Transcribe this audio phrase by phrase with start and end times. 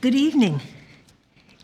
[0.00, 0.62] Good evening.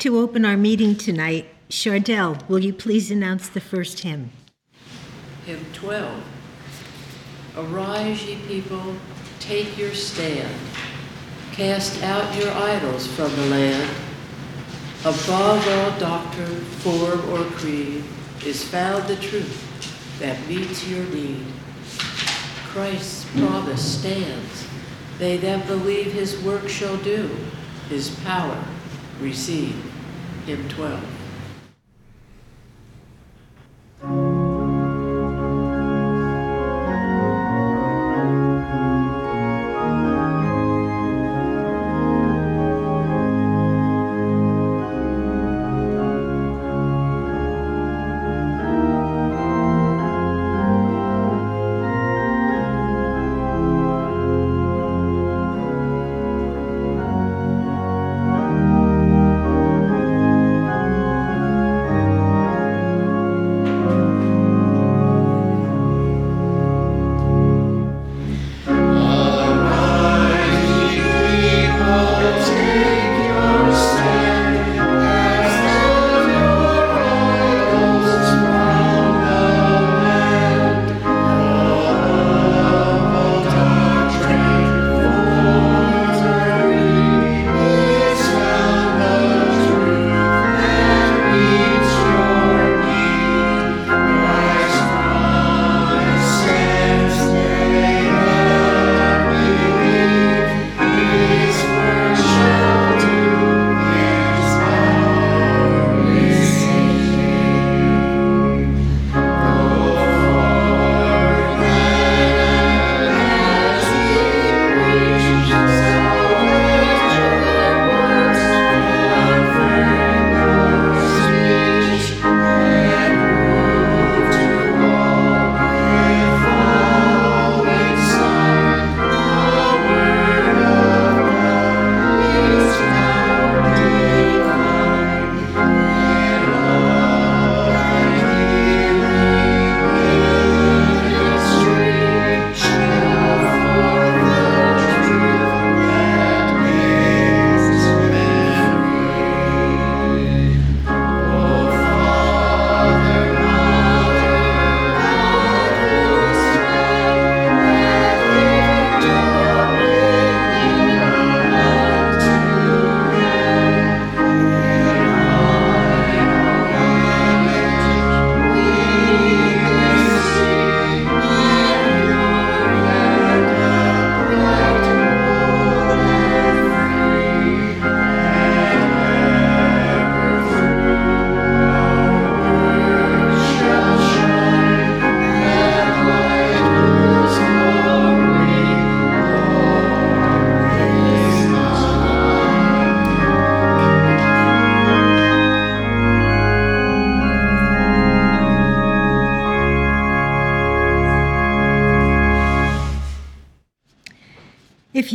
[0.01, 4.31] To open our meeting tonight, Chardell, will you please announce the first hymn?
[5.47, 6.23] Hymn 12.
[7.57, 8.95] Arise, ye people,
[9.41, 10.55] take your stand.
[11.53, 13.91] Cast out your idols from the land.
[15.01, 18.05] Above all doctrine, form, or creed
[18.45, 21.43] is found the truth that meets your need.
[22.69, 24.67] Christ's promise stands.
[25.19, 27.35] They that believe his work shall do,
[27.89, 28.63] his power
[29.21, 29.75] receive.
[30.47, 31.17] Hymn 12.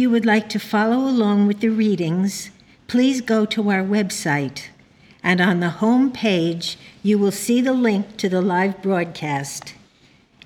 [0.01, 2.50] You would like to follow along with the readings,
[2.88, 4.64] please go to our website,
[5.22, 9.75] and on the home page, you will see the link to the live broadcast.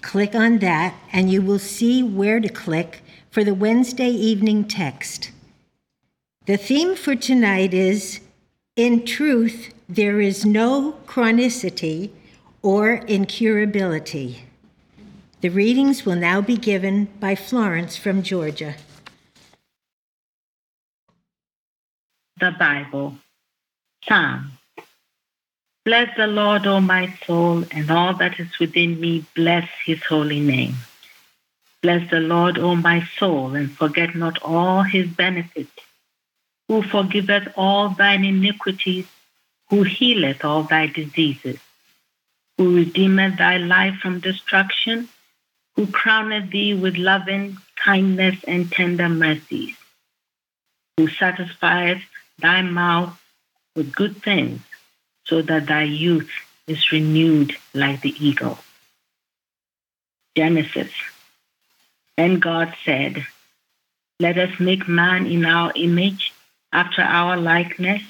[0.01, 5.31] Click on that, and you will see where to click for the Wednesday evening text.
[6.47, 8.19] The theme for tonight is
[8.75, 12.09] In truth, there is no chronicity
[12.61, 14.39] or incurability.
[15.39, 18.75] The readings will now be given by Florence from Georgia.
[22.39, 23.17] The Bible.
[24.07, 24.51] Psalm.
[25.85, 30.39] Bless the Lord, O my soul, and all that is within me, bless his holy
[30.39, 30.75] name.
[31.81, 35.79] Bless the Lord, O my soul, and forget not all his benefits,
[36.67, 39.05] who forgiveth all thine iniquities,
[39.69, 41.59] who healeth all thy diseases,
[42.57, 45.07] who redeemeth thy life from destruction,
[45.75, 49.75] who crowneth thee with loving kindness and tender mercies,
[50.97, 52.01] who satisfieth
[52.39, 53.19] thy mouth
[53.75, 54.61] with good things,
[55.25, 56.29] so that thy youth
[56.67, 58.57] is renewed like the eagle.
[60.35, 60.91] Genesis.
[62.17, 63.25] Then God said,
[64.19, 66.33] Let us make man in our image,
[66.71, 68.01] after our likeness,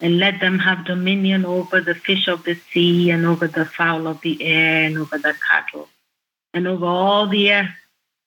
[0.00, 4.06] and let them have dominion over the fish of the sea, and over the fowl
[4.06, 5.88] of the air, and over the cattle,
[6.54, 7.70] and over all the earth,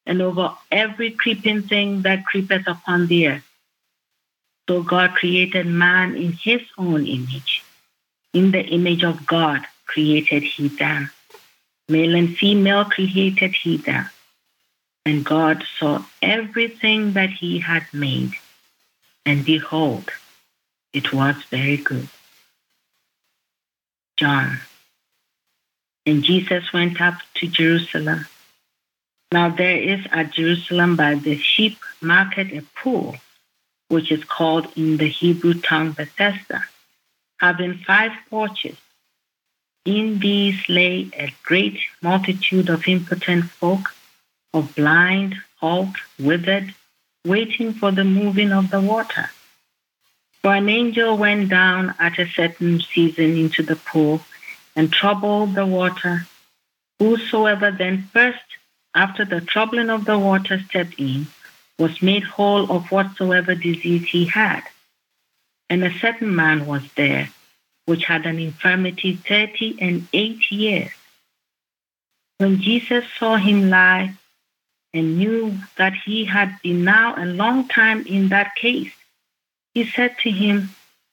[0.05, 3.54] and over every creeping thing that creepeth upon the earth.
[4.67, 7.63] So God created man in his own image.
[8.33, 11.11] In the image of God created he them.
[11.87, 14.09] Male and female created he them.
[15.05, 18.33] And God saw everything that he had made,
[19.23, 20.09] and behold,
[20.93, 22.07] it was very good.
[24.17, 24.59] John.
[26.07, 28.25] And Jesus went up to Jerusalem.
[29.31, 33.17] Now there is at Jerusalem by the sheep market a pool,
[33.89, 36.63] which is called in the Hebrew tongue Bethesda,
[37.39, 38.77] having five porches.
[39.85, 43.93] In these lay a great multitude of impotent folk
[44.53, 46.73] of blind, halt, withered,
[47.25, 49.29] waiting for the moving of the water.
[50.41, 54.21] For an angel went down at a certain season into the pool
[54.75, 56.27] and troubled the water.
[56.99, 58.45] Whosoever then first,
[58.93, 61.27] after the troubling of the water, stepped in,
[61.79, 64.61] was made whole of whatsoever disease he had.
[65.69, 67.29] And a certain man was there,
[67.85, 70.91] which had an infirmity thirty and eight years.
[72.37, 74.13] When Jesus saw him lie
[74.93, 78.93] and knew that he had been now a long time in that case,
[79.73, 80.69] he said to him,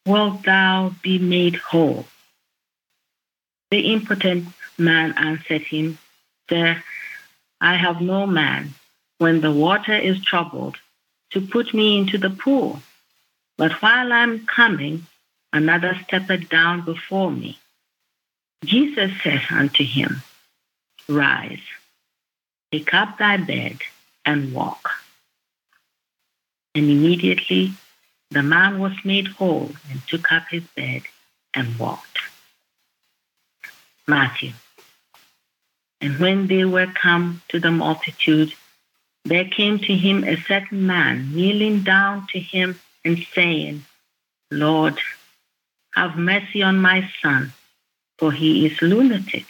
[0.06, 2.06] Wilt thou be made whole?
[3.70, 4.48] The impotent
[4.78, 5.98] man answered him,
[6.48, 6.82] Sir,
[7.60, 8.74] I have no man,
[9.22, 10.76] when the water is troubled,
[11.30, 12.82] to put me into the pool.
[13.56, 15.06] But while I'm coming,
[15.52, 17.56] another steppeth down before me.
[18.64, 20.22] Jesus said unto him,
[21.08, 21.68] Rise
[22.72, 23.78] Take up thy bed
[24.24, 24.90] and walk.
[26.74, 27.74] And immediately
[28.30, 31.02] the man was made whole and took up his bed
[31.54, 32.18] and walked.
[34.08, 34.52] Matthew.
[36.00, 38.54] And when they were come to the multitude,
[39.24, 43.84] there came to him a certain man, kneeling down to him and saying,
[44.50, 44.98] Lord,
[45.94, 47.52] have mercy on my son,
[48.18, 49.46] for he is lunatic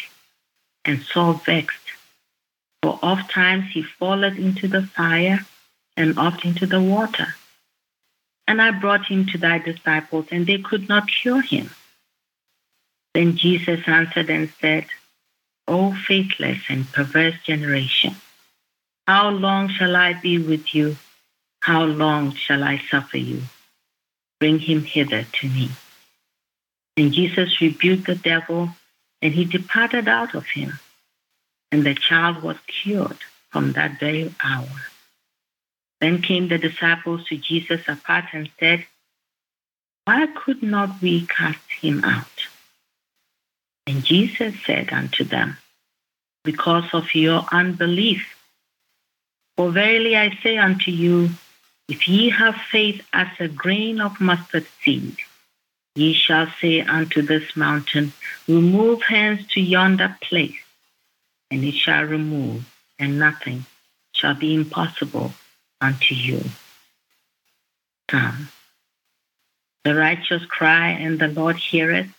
[0.84, 1.82] and sore vexed
[2.82, 5.46] for oft times he falleth into the fire
[5.96, 7.28] and oft into the water.
[8.48, 11.70] And I brought him to thy disciples, and they could not cure him.
[13.14, 14.86] Then Jesus answered and said,
[15.68, 18.16] O faithless and perverse generation,
[19.12, 20.96] how long shall I be with you?
[21.60, 23.42] How long shall I suffer you?
[24.40, 25.70] Bring him hither to me.
[26.96, 28.70] And Jesus rebuked the devil,
[29.20, 30.78] and he departed out of him
[31.72, 33.18] and the child was cured
[33.50, 34.68] from that very hour.
[36.00, 38.84] Then came the disciples to Jesus apart and said,
[40.04, 42.38] Why could not we cast him out?
[43.86, 45.56] And Jesus said unto them,
[46.44, 48.41] Because of your unbelief.
[49.62, 51.30] For verily I say unto you,
[51.86, 55.18] if ye have faith as a grain of mustard seed,
[55.94, 58.12] ye shall say unto this mountain,
[58.48, 60.58] Remove hence to yonder place,
[61.48, 63.64] and it shall remove, and nothing
[64.10, 65.32] shall be impossible
[65.80, 66.42] unto you.
[68.08, 68.48] Come.
[69.84, 72.12] The righteous cry, and the Lord heareth,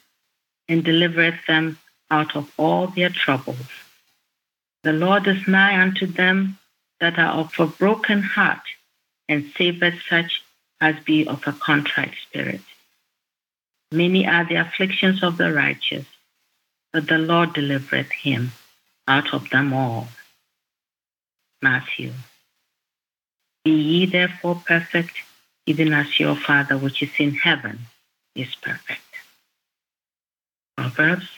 [0.69, 1.77] and delivereth them
[2.10, 3.67] out of all their troubles.
[4.84, 6.58] The Lord is nigh unto them
[6.99, 8.62] that are of a broken heart,
[9.27, 10.43] and saveth such
[10.79, 12.62] as be of a contrite spirit.
[13.91, 16.06] Many are the afflictions of the righteous,
[16.91, 18.51] but the Lord delivereth him
[19.08, 20.08] out of them all.
[21.62, 22.12] Matthew.
[23.63, 25.15] Be ye therefore perfect,
[25.65, 27.79] even as your Father which is in heaven
[28.36, 29.01] is perfect.
[30.75, 31.29] Proverbs.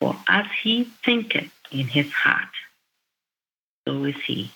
[0.00, 2.48] For as he thinketh in his heart,
[3.86, 4.50] so is he.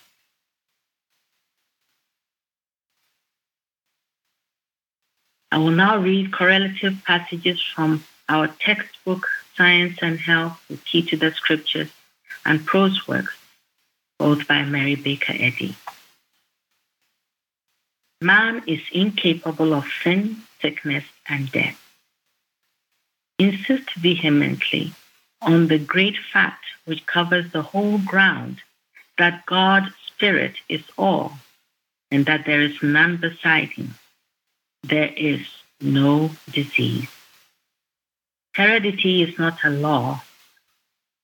[5.51, 11.17] I will now read correlative passages from our textbook, Science and Health, the Key to
[11.17, 11.89] the Scriptures,
[12.45, 13.35] and prose works,
[14.19, 15.75] both by Mary Baker Eddy.
[18.21, 21.79] Man is incapable of sin, sickness, and death.
[23.39, 24.93] Insist vehemently
[25.41, 28.57] on the great fact which covers the whole ground
[29.17, 31.33] that God's Spirit is all
[32.11, 33.95] and that there is none beside him.
[34.83, 35.41] There is
[35.81, 37.09] no disease.
[38.55, 40.21] Heredity is not a law.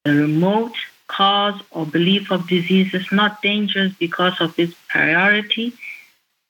[0.03, 0.75] The remote
[1.07, 5.73] cause or belief of disease is not dangerous because of its priority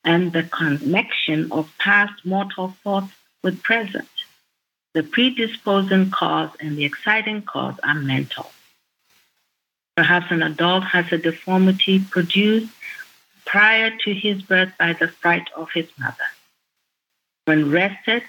[0.03, 4.09] and the connection of past mortal thoughts with present.
[4.93, 8.52] The predisposing cause and the exciting cause are mental.
[9.95, 12.71] Perhaps an adult has a deformity produced
[13.45, 16.29] prior to his birth by the fright of his mother.
[17.45, 18.23] when wrested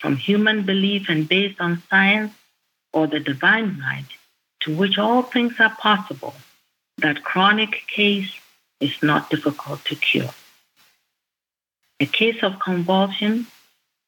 [0.00, 2.32] from human belief and based on science
[2.92, 4.06] or the divine mind,
[4.60, 6.34] to which all things are possible,
[6.98, 8.32] that chronic case
[8.80, 10.30] is not difficult to cure.
[12.00, 13.46] A case of convulsion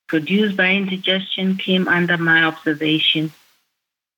[0.07, 3.33] produced by indigestion came under my observation.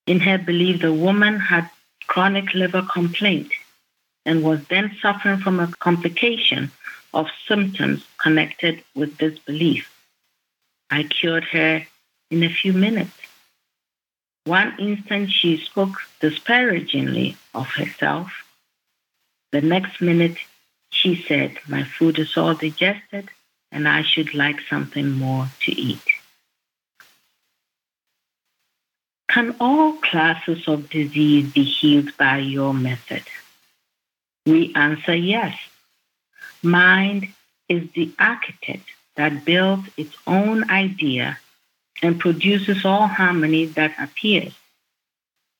[0.07, 1.69] In her belief, the woman had
[2.07, 3.51] chronic liver complaint
[4.25, 6.71] and was then suffering from a complication
[7.13, 9.89] of symptoms connected with this belief.
[10.89, 11.85] I cured her
[12.31, 13.17] in a few minutes.
[14.45, 18.31] One instant she spoke disparagingly of herself.
[19.51, 20.37] The next minute
[20.89, 23.29] she said, My food is all digested
[23.71, 26.03] and I should like something more to eat.
[29.33, 33.23] Can all classes of disease be healed by your method?
[34.45, 35.57] We answer yes.
[36.61, 37.29] Mind
[37.67, 41.39] is the architect that builds its own idea
[42.03, 44.53] and produces all harmony that appears.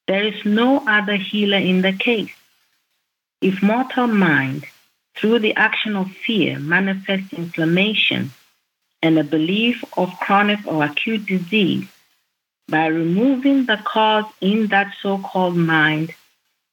[0.08, 2.36] There is no other healer in the case.
[3.42, 4.68] If mortal mind,
[5.16, 8.34] through the action of fear, manifests inflammation
[9.02, 11.88] and a belief of chronic or acute disease,
[12.68, 16.14] by removing the cause in that so called mind,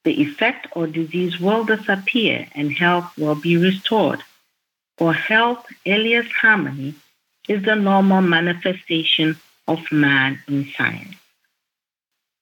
[0.04, 4.22] the effect or disease will disappear and health will be restored.
[4.96, 6.94] For health, alias harmony,
[7.48, 11.16] is the normal manifestation of man in science.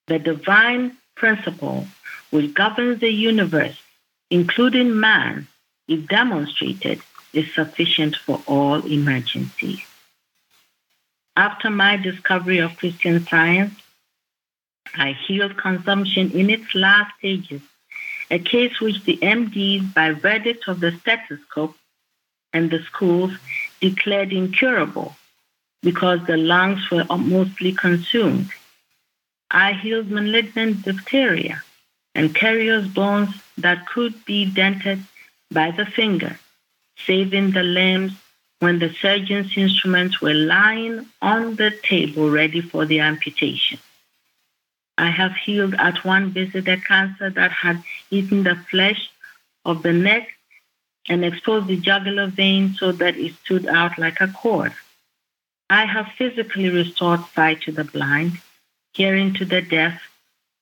[0.07, 1.87] The divine principle
[2.29, 3.81] which governs the universe,
[4.29, 5.47] including man,
[5.87, 7.01] if demonstrated,
[7.33, 9.81] is sufficient for all emergencies.
[11.39, 13.73] After my discovery of Christian science,
[14.93, 17.61] I healed consumption in its last stages,
[18.29, 21.77] a case which the MDs, by verdict of the stethoscope
[22.51, 23.31] and the schools,
[23.79, 25.15] declared incurable
[25.81, 28.49] because the lungs were mostly consumed.
[29.49, 31.63] I healed malignant diphtheria
[32.15, 34.99] and carious bones that could be dented
[35.49, 36.37] by the finger,
[36.97, 38.11] saving the limbs
[38.59, 43.79] when the surgeon's instruments were lying on the table ready for the amputation.
[44.97, 49.09] I have healed at one visit a cancer that had eaten the flesh
[49.63, 50.27] of the neck
[51.07, 54.73] and exposed the jugular vein so that it stood out like a cord.
[55.69, 58.39] I have physically restored sight to the blind,
[58.93, 60.01] hearing to the deaf,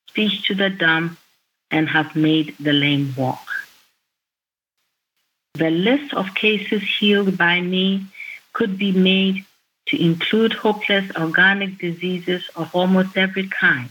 [0.08, 1.16] speech to the dumb,
[1.70, 3.46] and have made the lame walk.
[5.58, 8.06] The list of cases healed by me
[8.52, 9.44] could be made
[9.88, 13.88] to include hopeless organic diseases of almost every kind.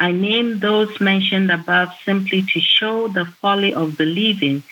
[0.00, 4.64] I name those mentioned above simply to show the folly of believing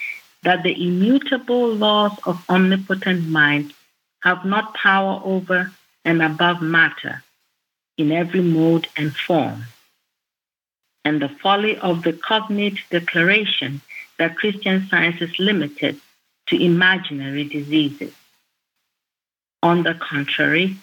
[0.43, 3.73] that the immutable laws of omnipotent mind
[4.25, 5.71] have not power over
[6.05, 7.23] and above matter
[7.97, 9.67] in every mode and form,
[11.05, 13.83] and the folly of the cognate declaration
[14.19, 16.01] that Christian science is limited
[16.47, 18.15] to imaginary diseases.
[19.63, 20.77] On the contrary,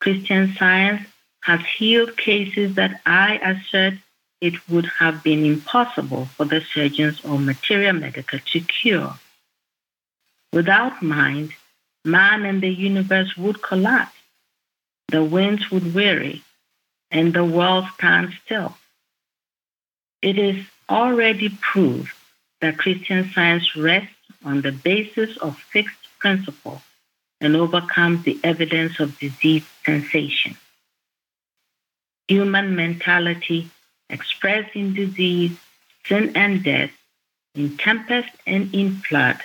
[0.00, 1.06] Christian science
[1.42, 3.94] has healed cases that I assert
[4.40, 9.14] it would have been impossible for the surgeons or materia medica to cure.
[10.52, 11.52] Without mind,
[12.04, 14.16] man and the universe would collapse,
[15.08, 16.42] the winds would weary,
[17.10, 18.76] and the world stand still.
[20.20, 22.12] It is already proved
[22.60, 24.14] that Christian science rests
[24.44, 26.80] on the basis of fixed principles
[27.40, 30.56] and overcomes the evidence of disease sensation.
[32.28, 33.70] Human mentality
[34.08, 35.56] expressed in disease,
[36.04, 36.90] sin, and death,
[37.54, 39.38] in tempest and in flood,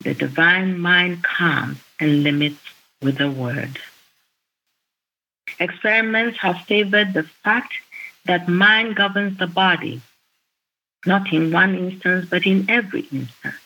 [0.00, 2.60] the divine mind calms and limits
[3.02, 3.78] with a word.
[5.58, 7.74] Experiments have favored the fact
[8.26, 10.00] that mind governs the body,
[11.06, 13.56] not in one instance, but in every instance.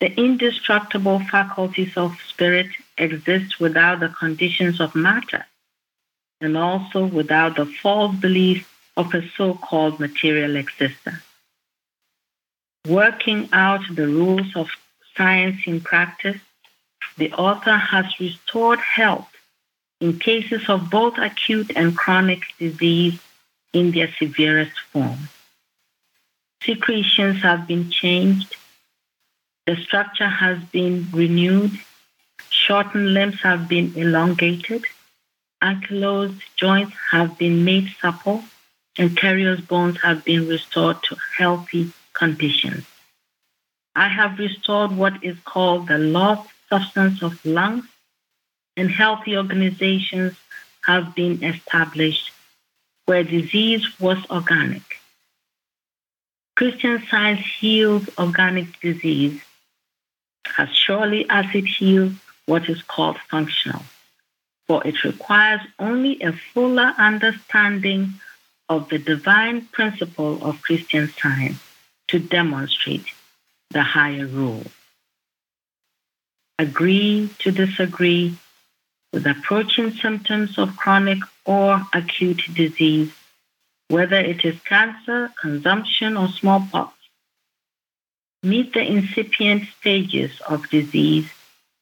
[0.00, 2.66] The indestructible faculties of spirit
[2.98, 5.46] exist without the conditions of matter
[6.40, 11.22] and also without the false belief of a so called material existence.
[12.86, 14.68] Working out the rules of
[15.16, 16.40] science in practice,
[17.16, 19.30] the author has restored health
[20.00, 23.20] in cases of both acute and chronic disease
[23.72, 25.28] in their severest form.
[26.64, 28.56] Secretions have been changed,
[29.66, 31.72] the structure has been renewed,
[32.50, 34.84] shortened limbs have been elongated,
[35.62, 38.44] ankylosed joints have been made supple,
[38.96, 42.84] and carious bones have been restored to healthy conditions.
[43.94, 47.86] I have restored what is called the lost substance of lungs,
[48.76, 50.34] and healthy organizations
[50.84, 52.32] have been established
[53.06, 55.01] where disease was organic.
[56.62, 59.42] Christian science heals organic disease
[60.56, 62.12] as surely as it heals
[62.46, 63.82] what is called functional,
[64.68, 68.12] for it requires only a fuller understanding
[68.68, 71.58] of the divine principle of Christian science
[72.06, 73.06] to demonstrate
[73.70, 74.62] the higher rule.
[76.60, 78.36] Agree to disagree
[79.12, 83.10] with approaching symptoms of chronic or acute disease,
[83.92, 86.94] whether it is cancer, consumption, or smallpox.
[88.42, 91.28] Meet the incipient stages of disease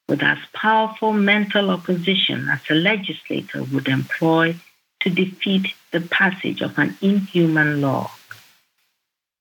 [0.09, 4.55] with as powerful mental opposition as a legislator would employ
[4.99, 8.11] to defeat the passage of an inhuman law.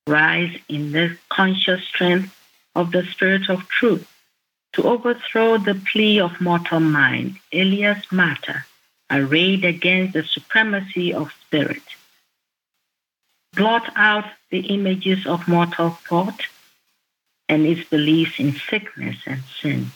[0.06, 2.32] Rise in the conscious strength
[2.76, 4.08] of the Spirit of truth
[4.74, 8.64] to overthrow the plea of mortal mind, alias matter,
[9.10, 11.82] arrayed against the supremacy of spirit.
[13.54, 16.42] Blot out the images of mortal thought
[17.48, 19.90] and its beliefs in sickness and sin.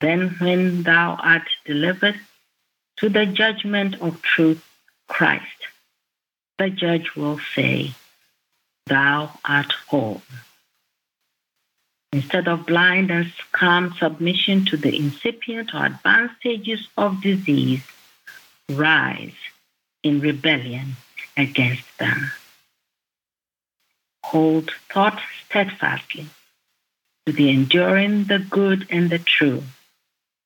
[0.00, 2.18] Then, when thou art delivered
[2.96, 4.64] to the judgment of truth,
[5.06, 5.68] Christ,
[6.58, 7.94] the judge will say,
[8.86, 10.22] Thou art whole.
[12.12, 17.82] Instead of blind and calm submission to the incipient or advanced stages of disease,
[18.68, 19.32] rise
[20.02, 20.96] in rebellion
[21.36, 22.32] against them.
[24.24, 26.26] Hold thought steadfastly
[27.26, 29.62] to the enduring, the good, and the true,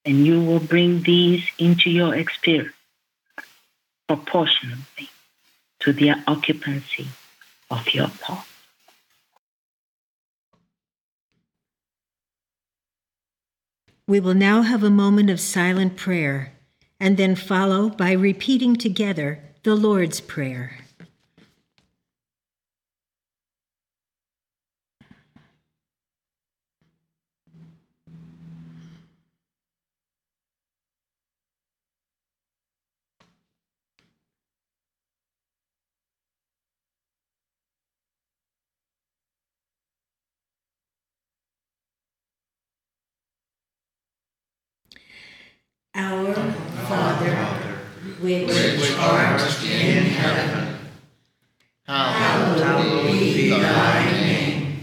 [0.04, 2.72] and you will bring these into your experience
[4.08, 5.08] proportionately
[5.80, 7.08] to their occupancy
[7.70, 8.46] of your thought.
[14.08, 16.52] We will now have a moment of silent prayer
[17.00, 20.78] and then follow by repeating together the Lord's Prayer.
[45.92, 46.34] Our
[46.86, 47.76] Father,
[48.20, 50.78] which art in heaven,
[51.86, 54.78] hallowed be thy name.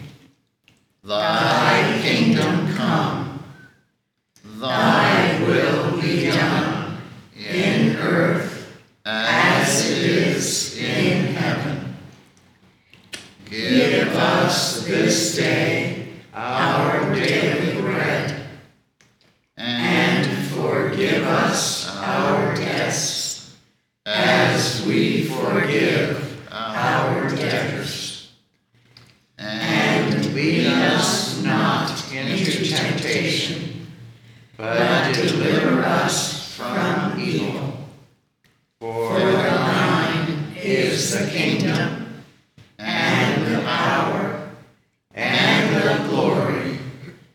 [1.03, 3.43] Thy kingdom come,
[4.43, 6.97] thy will be done
[7.35, 11.95] in earth as it is in heaven.
[13.49, 17.02] Give us this day our
[25.53, 28.31] forgive our debtors.
[29.37, 33.87] And lead us not into temptation,
[34.57, 37.87] but deliver us from evil.
[38.79, 42.23] For thine is the kingdom,
[42.79, 44.49] and the power,
[45.13, 46.79] and the glory,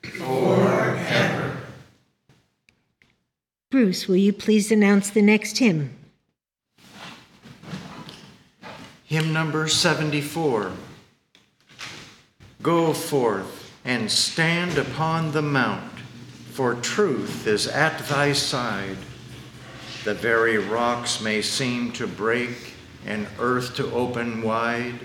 [0.03, 1.57] forever.
[3.71, 5.98] Bruce, will you please announce the next hymn?
[9.09, 10.71] Hymn number 74.
[12.63, 16.01] Go forth and stand upon the mount,
[16.51, 18.99] for truth is at thy side.
[20.05, 22.75] The very rocks may seem to break
[23.07, 25.01] and earth to open wide,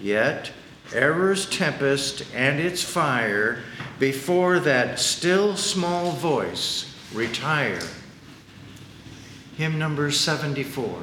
[0.00, 0.50] yet
[0.94, 3.58] error's tempest and its fire
[3.98, 7.82] before that still small voice retire.
[9.58, 11.02] Hymn number 74.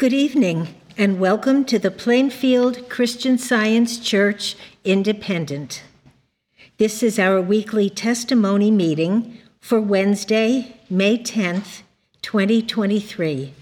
[0.00, 5.82] Good evening, and welcome to the Plainfield Christian Science Church Independent.
[6.78, 11.82] This is our weekly testimony meeting for Wednesday, May 10th,
[12.22, 13.52] 2023.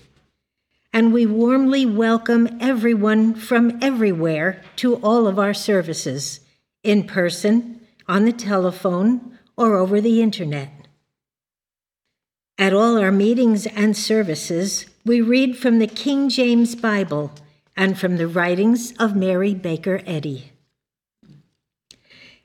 [0.93, 6.39] And we warmly welcome everyone from everywhere to all of our services,
[6.85, 10.71] in person, on the telephone, or over the internet.
[12.57, 17.33] At all our meetings and services, we read from the King James Bible
[17.75, 20.53] and from the writings of Mary Baker Eddy.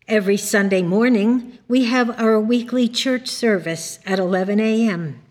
[0.07, 5.21] Every Sunday morning, we have our weekly church service at 11 a.m.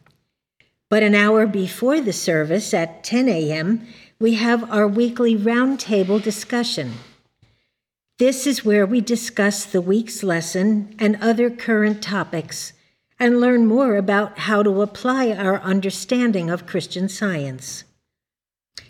[0.91, 3.87] But an hour before the service at 10 a.m.,
[4.21, 6.97] we have our weekly roundtable discussion.
[8.19, 12.75] This is where we discuss the week's lesson and other current topics
[13.23, 17.85] and learn more about how to apply our understanding of Christian science.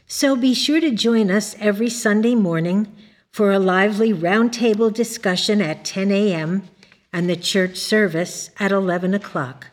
[0.06, 2.90] So be sure to join us every Sunday morning
[3.30, 6.62] for a lively roundtable discussion at 10 a.m.
[7.12, 9.66] and the church service at 11 o'clock.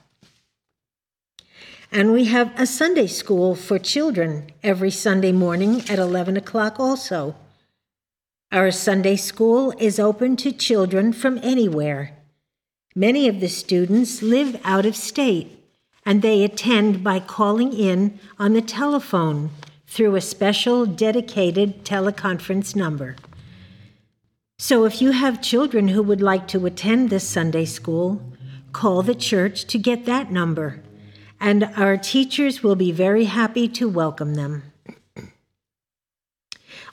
[1.89, 7.37] And we have a Sunday school for children every Sunday morning at 11 o'clock also.
[8.51, 12.18] Our Sunday school is open to children from anywhere
[12.95, 15.63] Many of the students live out of state,
[16.05, 19.51] and they attend by calling in on the telephone
[19.85, 23.15] through a special dedicated teleconference number.
[24.57, 28.21] So if you have children who would like to attend this Sunday school,
[28.73, 30.81] call the church to get that number,
[31.39, 34.63] and our teachers will be very happy to welcome them.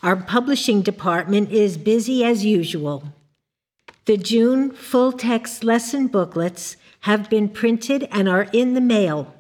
[0.03, 3.15] Our publishing department is busy as usual.
[4.07, 9.35] The June full text lesson booklets have been printed and are in the mail.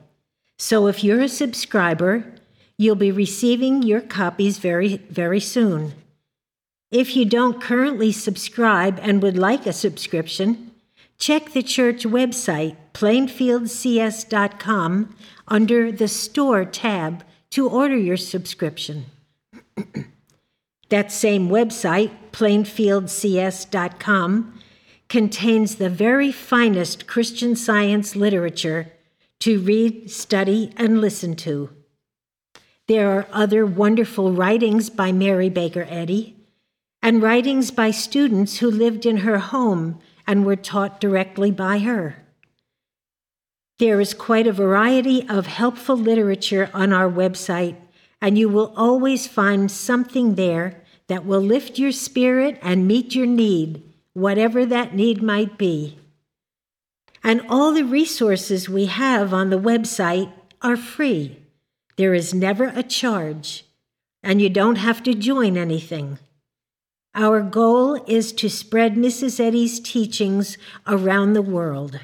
[0.59, 2.25] So if you're a subscriber,
[2.77, 5.93] you'll be receiving your copies very, very soon.
[6.91, 10.73] If you don't currently subscribe and would like a subscription,
[11.17, 15.17] check the church website, plainfieldcs.com,
[15.49, 19.05] under the Store tab to order your subscription.
[20.89, 24.56] that same website, plainfieldcs.com,
[25.09, 28.93] contains the very finest Christian science literature
[29.41, 31.71] to read, study, and listen to.
[32.89, 36.37] There are other wonderful writings by Mary Baker Eddy
[37.03, 42.25] and writings by students who lived in her home and were taught directly by her.
[43.79, 47.77] There is quite a variety of helpful literature on our website,
[48.23, 53.27] and you will always find something there that will lift your spirit and meet your
[53.27, 53.83] need
[54.17, 55.99] whatever that need might be.
[57.23, 61.37] And all the resources we have on the website are free.
[61.99, 63.67] There is never a charge,
[64.23, 66.19] and you don't have to join anything.
[67.14, 69.39] Our goal is to spread Mrs.
[69.39, 70.57] Eddy's teachings
[70.87, 72.01] around the world.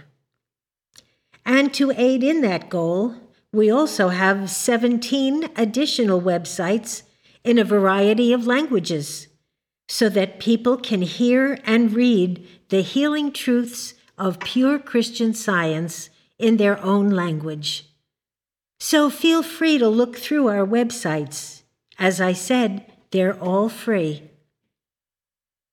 [1.47, 3.15] And to aid in that goal,
[3.55, 7.05] we also have 17 additional websites
[7.43, 9.29] in a variety of languages
[9.93, 16.57] so that people can hear and read the healing truths of pure Christian science in
[16.57, 17.85] their own language.
[18.81, 21.61] So feel free to look through our websites.
[21.99, 24.31] As I said, they're all free.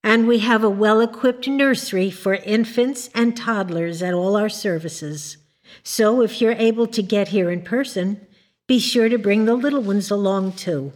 [0.04, 5.38] And we have a well equipped nursery for infants and toddlers at all our services.
[5.82, 8.28] So if you're able to get here in person,
[8.68, 10.92] be sure to bring the little ones along too.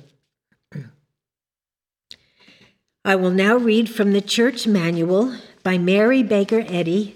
[3.06, 7.16] I will now read from the Church Manual by Mary Baker Eddy,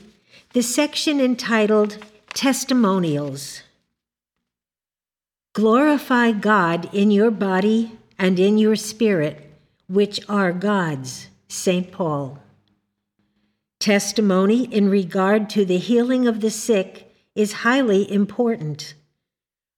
[0.52, 1.98] the section entitled
[2.34, 3.64] Testimonials.
[5.54, 9.50] Glorify God in your body and in your spirit,
[9.88, 11.30] which are God's.
[11.48, 11.90] St.
[11.92, 12.40] Paul.
[13.80, 18.94] Testimony in regard to the healing of the sick is highly important.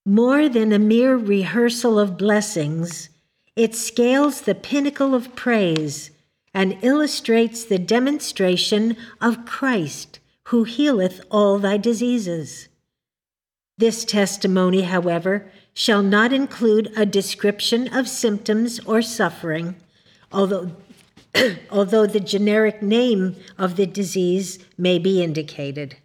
[0.04, 3.09] More than a mere rehearsal of blessings,
[3.60, 6.10] it scales the pinnacle of praise
[6.54, 12.68] and illustrates the demonstration of Christ, who healeth all thy diseases.
[13.76, 19.76] This testimony, however, shall not include a description of symptoms or suffering,
[20.32, 20.74] although,
[21.70, 25.96] although the generic name of the disease may be indicated.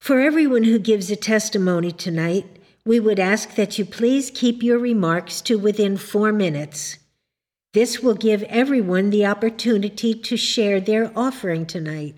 [0.00, 2.46] For everyone who gives a testimony tonight,
[2.84, 6.98] we would ask that you please keep your remarks to within four minutes.
[7.72, 12.16] This will give everyone the opportunity to share their offering tonight.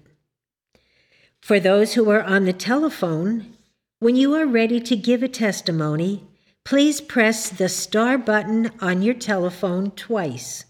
[1.40, 3.54] For those who are on the telephone,
[4.00, 6.24] when you are ready to give a testimony,
[6.64, 10.64] please press the star button on your telephone twice.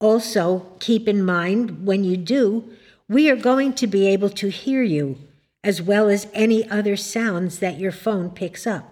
[0.00, 2.70] Also, keep in mind when you do,
[3.08, 5.18] we are going to be able to hear you
[5.62, 8.89] as well as any other sounds that your phone picks up.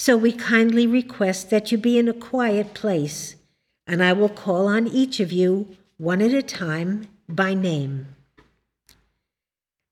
[0.00, 3.34] So we kindly request that you be in a quiet place,
[3.84, 8.06] and I will call on each of you one at a time by name.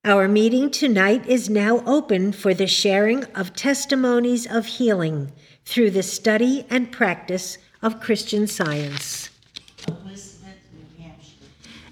[0.05, 5.33] Our meeting tonight is now open for the sharing of testimonies of healing
[5.65, 9.31] through the study and practice of Christian Science.
[9.89, 11.47] Elizabeth, New Hampshire.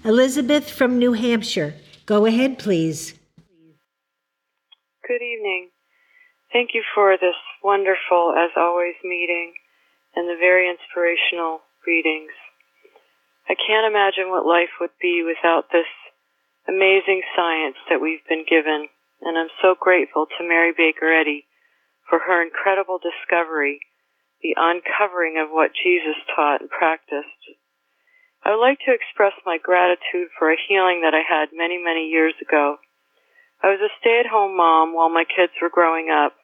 [0.05, 1.73] Elizabeth from New Hampshire,
[2.05, 3.13] go ahead, please.
[5.05, 5.69] Good evening.
[6.53, 7.35] Thank you for this
[7.65, 9.57] wonderful, as always, meeting
[10.13, 12.31] and the very inspirational readings.
[13.49, 15.89] I can't imagine what life would be without this
[16.69, 18.85] amazing science that we've been given,
[19.21, 21.45] and I'm so grateful to Mary Baker Eddy
[22.09, 23.81] for her incredible discovery,
[24.41, 27.41] the uncovering of what Jesus taught and practiced.
[28.45, 32.13] I would like to express my gratitude for a healing that I had many, many
[32.13, 32.77] years ago.
[33.61, 36.37] I was a stay-at-home mom while my kids were growing up,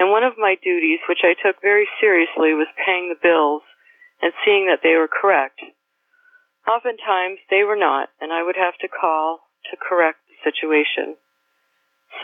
[0.00, 3.60] and one of my duties, which I took very seriously, was paying the bills
[4.24, 5.60] and seeing that they were correct.
[6.64, 11.20] Oftentimes they were not, and I would have to call to correct the situation.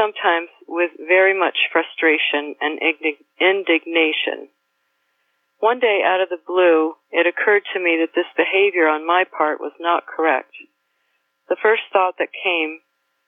[0.00, 2.80] Sometimes with very much frustration and
[3.36, 4.48] indignation.
[5.60, 9.24] One day out of the blue, it occurred to me that this behavior on my
[9.24, 10.52] part was not correct.
[11.48, 12.80] The first thought that came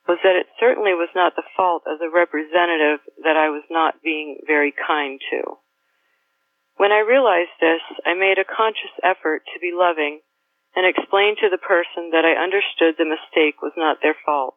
[0.09, 4.01] was that it certainly was not the fault of the representative that I was not
[4.03, 5.61] being very kind to.
[6.81, 10.25] When I realized this, I made a conscious effort to be loving
[10.75, 14.57] and explained to the person that I understood the mistake was not their fault.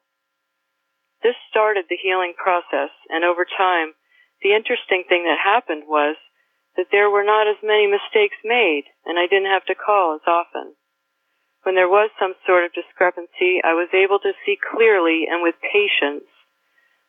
[1.22, 3.94] This started the healing process, and over time,
[4.42, 6.16] the interesting thing that happened was
[6.78, 10.26] that there were not as many mistakes made, and I didn't have to call as
[10.26, 10.80] often.
[11.64, 15.56] When there was some sort of discrepancy, I was able to see clearly and with
[15.62, 16.26] patience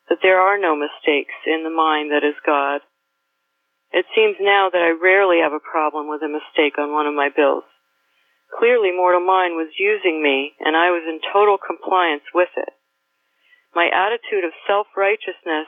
[0.09, 2.81] that there are no mistakes in the mind that is God.
[3.91, 7.13] It seems now that I rarely have a problem with a mistake on one of
[7.13, 7.63] my bills.
[8.57, 12.69] Clearly, Mortal Mind was using me, and I was in total compliance with it.
[13.73, 15.65] My attitude of self-righteousness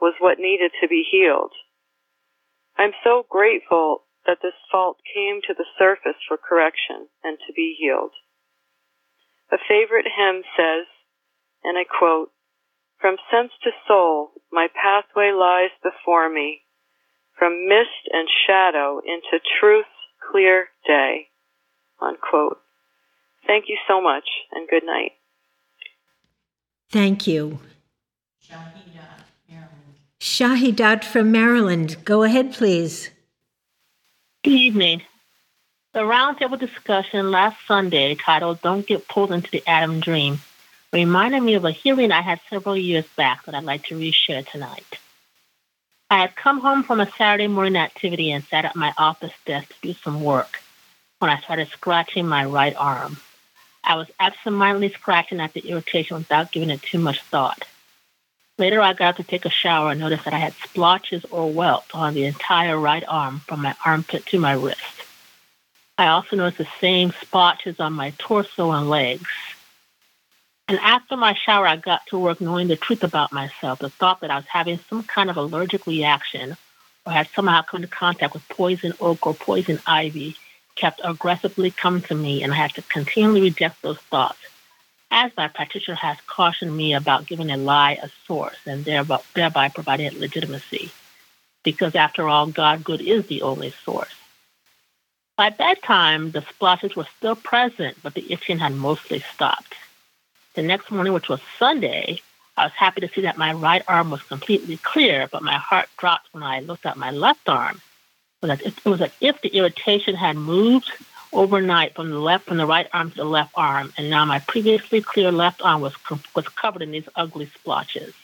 [0.00, 1.52] was what needed to be healed.
[2.76, 7.74] I'm so grateful that this fault came to the surface for correction and to be
[7.80, 8.12] healed.
[9.50, 10.86] A favorite hymn says,
[11.64, 12.30] and I quote,
[13.00, 16.62] From sense to soul, my pathway lies before me,
[17.36, 19.88] from mist and shadow into truth's
[20.30, 21.28] clear day
[22.00, 22.58] unquote.
[23.46, 25.12] Thank you so much and good night.
[26.90, 27.58] Thank you.
[28.42, 29.94] Shahidat, Maryland.
[30.20, 33.10] Shahidat from Maryland, go ahead, please.
[34.48, 35.02] Evening.
[35.92, 40.38] The roundtable discussion last Sunday, titled Don't Get Pulled into the Adam Dream,
[40.90, 44.48] reminded me of a hearing I had several years back that I'd like to reshare
[44.48, 44.86] tonight.
[46.08, 49.68] I had come home from a Saturday morning activity and sat at my office desk
[49.68, 50.60] to do some work
[51.18, 53.18] when I started scratching my right arm.
[53.84, 57.66] I was absentmindedly scratching at the irritation without giving it too much thought.
[58.58, 61.94] Later, I got to take a shower and noticed that I had splotches or welts
[61.94, 64.82] on the entire right arm from my armpit to my wrist.
[65.96, 69.28] I also noticed the same splotches on my torso and legs.
[70.66, 74.20] And after my shower, I got to work knowing the truth about myself, the thought
[74.20, 76.56] that I was having some kind of allergic reaction
[77.06, 80.36] or had somehow come into contact with poison oak or poison ivy
[80.74, 84.38] kept aggressively coming to me, and I had to continually reject those thoughts,
[85.10, 89.68] as my practitioner has cautioned me about giving a lie a source and thereby, thereby
[89.68, 90.90] providing it legitimacy.
[91.64, 94.14] Because after all, God good is the only source.
[95.36, 99.74] By bedtime, the splotches were still present, but the itching had mostly stopped.
[100.54, 102.20] The next morning, which was Sunday,
[102.56, 105.88] I was happy to see that my right arm was completely clear, but my heart
[105.96, 107.80] dropped when I looked at my left arm
[108.42, 110.90] it was as if the irritation had moved
[111.32, 114.38] overnight from the left, from the right arm to the left arm, and now my
[114.40, 115.94] previously clear left arm was
[116.34, 118.14] was covered in these ugly splotches.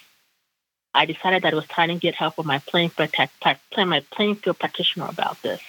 [0.94, 5.06] I decided that it was time to get help with my playing, my Plainfield practitioner
[5.08, 5.60] about this.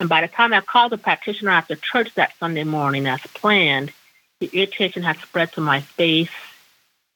[0.00, 3.92] And by the time I called the practitioner after church that Sunday morning, as planned,
[4.40, 6.30] the irritation had spread to my face,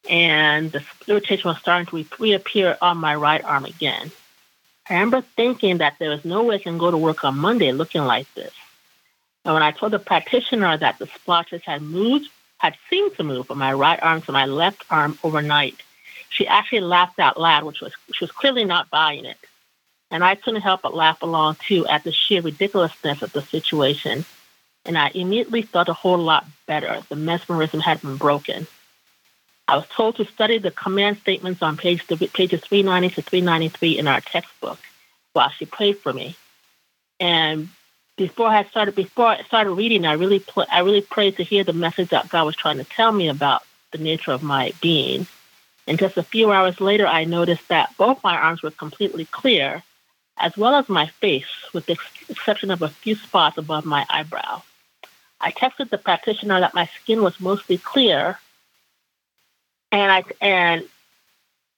[0.08, 4.10] and the irritation was starting to reappear on my right arm again.
[4.88, 7.72] I remember thinking that there was no way I can go to work on Monday
[7.72, 8.52] looking like this.
[9.44, 12.28] And when I told the practitioner that the splotches had moved,
[12.58, 15.76] had seemed to move from my right arm to my left arm overnight,
[16.28, 19.38] she actually laughed out loud, which was she was clearly not buying it.
[20.10, 24.24] and I couldn't help but laugh along too at the sheer ridiculousness of the situation.
[24.84, 27.02] And I immediately felt a whole lot better.
[27.08, 28.66] The mesmerism had been broken.
[29.68, 34.08] I was told to study the command statements on page pages 390 to 393 in
[34.08, 34.78] our textbook
[35.32, 36.36] while she prayed for me.
[37.20, 37.68] And
[38.20, 41.64] before I started, before I started reading, I really, pl- I really prayed to hear
[41.64, 43.62] the message that God was trying to tell me about
[43.92, 45.26] the nature of my being.
[45.86, 49.82] And just a few hours later, I noticed that both my arms were completely clear,
[50.36, 54.04] as well as my face, with the ex- exception of a few spots above my
[54.10, 54.60] eyebrow.
[55.40, 58.38] I texted the practitioner that my skin was mostly clear,
[59.92, 60.86] and I and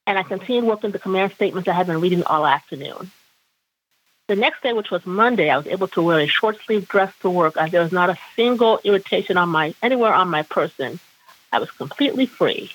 [0.05, 3.11] and I continued working the command statements I had been reading all afternoon.
[4.29, 7.13] The next day, which was Monday, I was able to wear a short sleeve dress
[7.21, 10.99] to work as there was not a single irritation on my anywhere on my person.
[11.51, 12.71] I was completely free.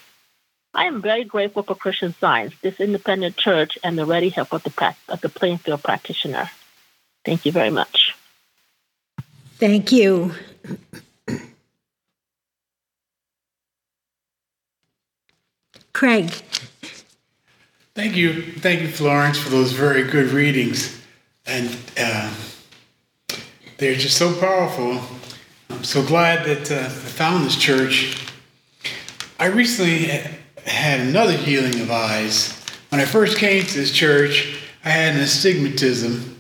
[0.75, 4.63] I am very grateful for Christian Science, this independent church, and the ready help of
[4.63, 6.51] the, of the Plainfield practitioner.
[7.25, 8.15] Thank you very much.
[9.57, 10.35] Thank you.
[15.95, 16.31] Craig.
[17.95, 18.43] Thank you.
[18.43, 20.99] Thank you, Florence, for those very good readings.
[21.49, 22.31] And uh,
[23.79, 25.01] they're just so powerful.
[25.71, 28.27] I'm so glad that uh, I found this church.
[29.41, 30.09] I recently
[30.67, 32.53] had another healing of eyes.
[32.91, 36.37] When I first came to this church, I had an astigmatism,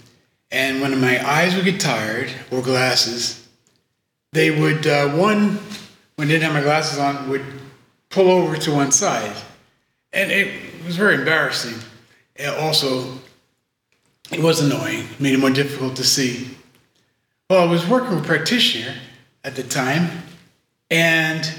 [0.50, 3.48] and when my eyes would get tired, or glasses,
[4.32, 5.58] they would, uh, one,
[6.16, 7.44] when I didn't have my glasses on, would
[8.10, 9.34] pull over to one side.
[10.12, 11.78] And it was very embarrassing.
[12.36, 13.18] And also,
[14.30, 16.48] it was annoying, made it more difficult to see.
[17.48, 18.94] Well, I was working with a practitioner
[19.42, 20.22] at the time,
[20.90, 21.50] and,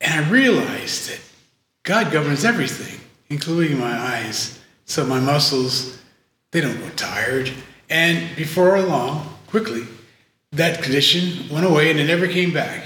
[0.00, 1.20] and I realized that
[1.84, 4.60] God governs everything, including my eyes.
[4.84, 5.98] So my muscles,
[6.50, 7.50] they don't go tired.
[7.88, 9.84] And before long, quickly,
[10.52, 12.84] that condition went away and it never came back.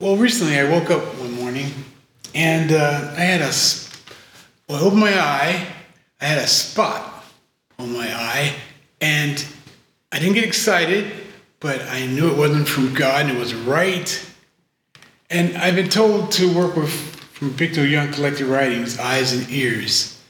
[0.00, 1.72] Well, recently I woke up one morning
[2.34, 3.52] and uh, I had a,
[4.68, 5.66] well, I opened my eye,
[6.20, 7.09] I had a spot
[7.80, 8.54] on my eye,
[9.00, 9.44] and
[10.12, 11.12] I didn't get excited,
[11.60, 14.26] but I knew it wasn't from God and it was right.
[15.30, 20.20] And I've been told to work with, from Victor Young Collected Writings, Eyes and Ears,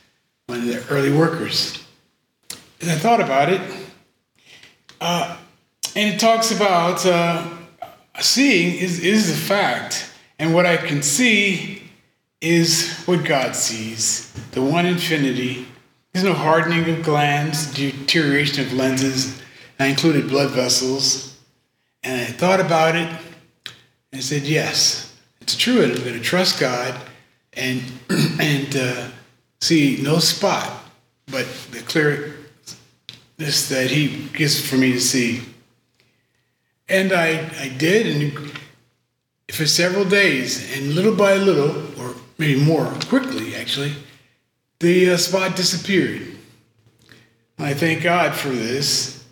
[0.46, 1.82] one of the early workers.
[2.80, 3.60] As I thought about it,
[5.00, 5.36] uh,
[5.96, 7.48] and it talks about uh,
[8.20, 11.82] seeing is, is a fact, and what I can see
[12.40, 15.66] is what God sees the one infinity.
[16.12, 19.40] There's no hardening of glands, deterioration of lenses.
[19.78, 21.38] I included blood vessels.
[22.02, 23.08] And I thought about it
[24.12, 25.82] and I said, yes, it's true.
[25.82, 26.94] And I'm going to trust God
[27.52, 27.82] and,
[28.40, 29.08] and uh,
[29.60, 30.84] see no spot,
[31.26, 35.42] but the clearness that He gives for me to see.
[36.88, 38.52] And I, I did, and
[39.52, 43.92] for several days, and little by little, or maybe more quickly actually,
[44.80, 46.26] the uh, spot disappeared.
[47.58, 49.24] I thank God for this.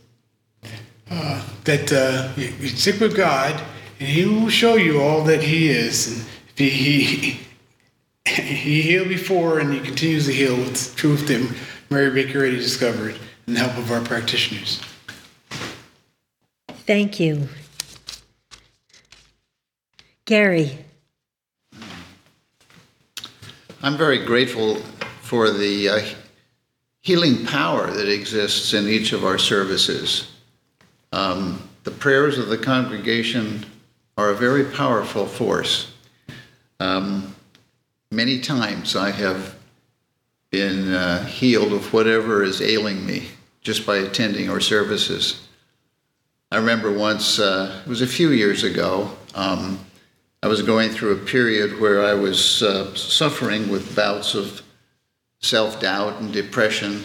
[1.11, 3.59] Uh, that uh, you stick with God,
[3.99, 6.19] and He will show you all that He is.
[6.19, 7.41] And he, he,
[8.31, 11.57] he healed before, and He continues to heal with truth that
[11.89, 14.83] Mary Baker Eddy discovered, and the help of our practitioners.
[16.69, 17.49] Thank you.
[20.27, 20.85] Gary.
[23.83, 24.83] I'm very grateful
[25.29, 26.01] for the uh,
[27.03, 30.33] healing power that exists in each of our services.
[31.13, 33.67] Um, the prayers of the congregation
[34.17, 35.93] are a very powerful force.
[36.81, 37.35] Um,
[38.11, 39.55] many times I have
[40.51, 43.29] been uh, healed of whatever is ailing me
[43.61, 45.47] just by attending our services.
[46.51, 49.79] I remember once, uh, it was a few years ago, um,
[50.43, 54.63] I was going through a period where I was uh, suffering with bouts of
[55.41, 57.05] self doubt and depression.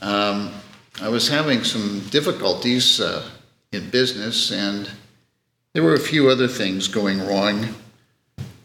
[0.00, 0.52] Um,
[1.00, 3.28] I was having some difficulties uh,
[3.72, 4.90] in business, and
[5.72, 7.74] there were a few other things going wrong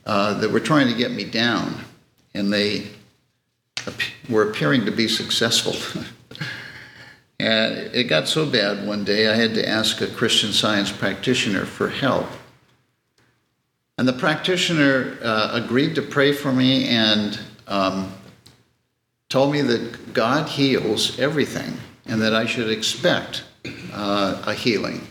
[0.05, 1.83] uh, that were trying to get me down,
[2.33, 2.87] and they
[4.29, 5.75] were appearing to be successful.
[7.39, 11.65] and it got so bad one day I had to ask a Christian science practitioner
[11.65, 12.27] for help.
[13.97, 18.11] And the practitioner uh, agreed to pray for me and um,
[19.33, 21.75] told me that God heals everything
[22.05, 23.43] and that I should expect
[23.91, 25.07] uh, a healing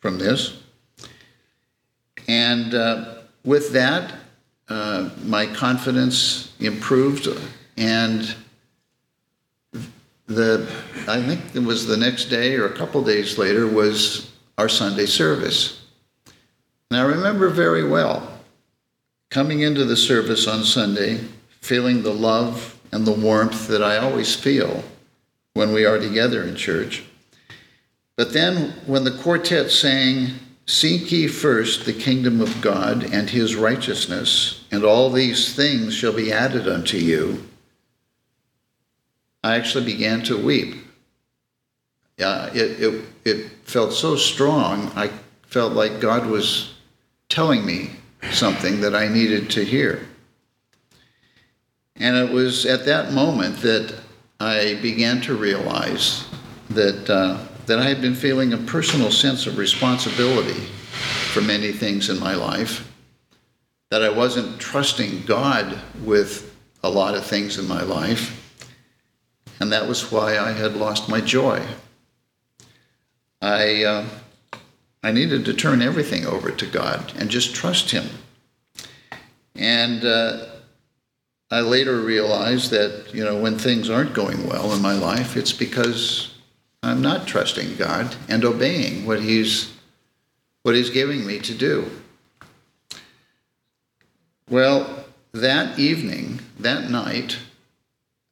[0.00, 0.62] from this.
[2.26, 4.14] And uh, with that,
[4.70, 7.28] uh, my confidence improved,
[7.76, 8.34] and
[10.26, 10.66] the
[11.06, 15.04] I think it was the next day or a couple days later was our Sunday
[15.04, 15.84] service.
[16.90, 18.40] And I remember very well
[19.28, 21.20] coming into the service on Sunday,
[21.60, 24.82] feeling the love and the warmth that I always feel
[25.52, 27.04] when we are together in church.
[28.16, 30.30] But then when the quartet sang,
[30.64, 36.14] Seek ye first the kingdom of God and his righteousness, and all these things shall
[36.14, 37.46] be added unto you,
[39.44, 40.76] I actually began to weep.
[42.16, 45.10] Yeah, it, it, it felt so strong, I
[45.42, 46.72] felt like God was
[47.28, 47.90] telling me
[48.32, 50.08] something that I needed to hear.
[51.98, 53.94] And it was at that moment that
[54.38, 56.26] I began to realize
[56.70, 60.60] that, uh, that I had been feeling a personal sense of responsibility
[61.32, 62.90] for many things in my life,
[63.90, 68.42] that I wasn't trusting God with a lot of things in my life,
[69.60, 71.64] and that was why I had lost my joy.
[73.40, 74.06] I, uh,
[75.02, 78.06] I needed to turn everything over to God and just trust Him.
[79.54, 80.46] And uh,
[81.50, 85.52] I later realized that, you know, when things aren't going well in my life, it's
[85.52, 86.34] because
[86.82, 89.72] I'm not trusting God and obeying what He's
[90.62, 91.88] what He's giving me to do.
[94.50, 97.38] Well, that evening, that night,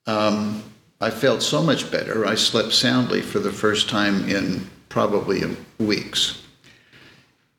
[0.07, 0.63] um,
[1.01, 2.27] I felt so much better.
[2.27, 5.43] I slept soundly for the first time in probably
[5.79, 6.43] weeks.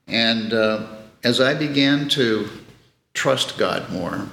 [0.07, 0.87] And uh,
[1.23, 2.49] as I began to
[3.13, 4.29] trust God more,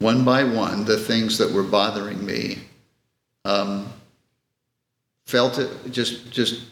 [0.00, 2.58] one by one, the things that were bothering me
[3.44, 3.92] um,
[5.26, 6.64] felt it just just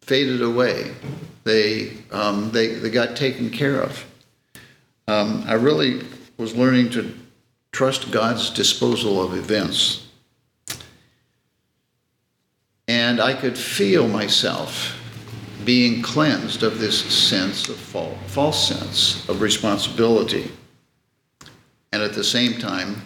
[0.00, 0.92] faded away.
[1.44, 4.04] They um, they they got taken care of.
[5.06, 6.02] Um, I really
[6.36, 7.14] was learning to
[7.72, 10.06] trust God's disposal of events.
[12.88, 14.96] And I could feel myself
[15.64, 20.50] being cleansed of this sense of false, false sense of responsibility.
[21.92, 23.02] And at the same time,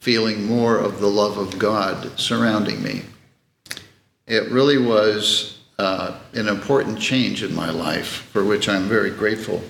[0.00, 3.02] feeling more of the love of God surrounding me.
[4.26, 9.62] It really was uh, an important change in my life for which I'm very grateful.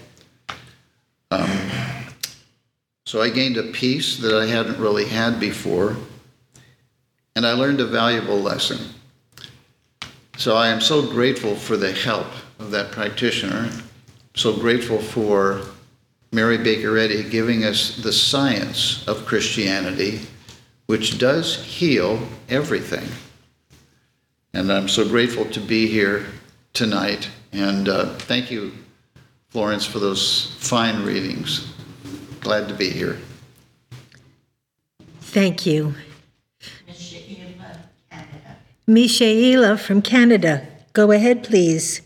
[1.31, 1.71] Um,
[3.05, 5.97] so I gained a peace that I hadn't really had before,
[7.35, 8.79] and I learned a valuable lesson.
[10.37, 12.27] So I am so grateful for the help
[12.59, 13.71] of that practitioner,
[14.35, 15.63] so grateful for
[16.33, 20.21] Mary Baker Eddy giving us the science of Christianity,
[20.87, 23.09] which does heal everything.
[24.53, 26.27] And I'm so grateful to be here
[26.73, 27.29] tonight.
[27.53, 28.73] And uh, thank you,
[29.49, 31.73] Florence, for those fine readings.
[32.41, 33.19] Glad to be here.
[35.21, 35.95] Thank you.
[36.89, 37.77] Mishaela,
[38.89, 40.67] Mishaela from Canada.
[40.93, 42.01] Go ahead, please.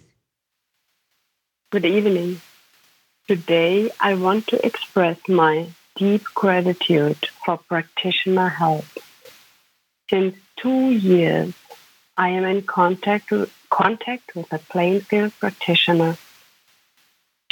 [1.70, 2.40] Good evening.
[3.30, 8.86] Today, I want to express my deep gratitude for practitioner help.
[10.10, 11.54] Since two years,
[12.16, 13.32] I am in contact
[13.70, 16.16] contact with a Plainfield practitioner.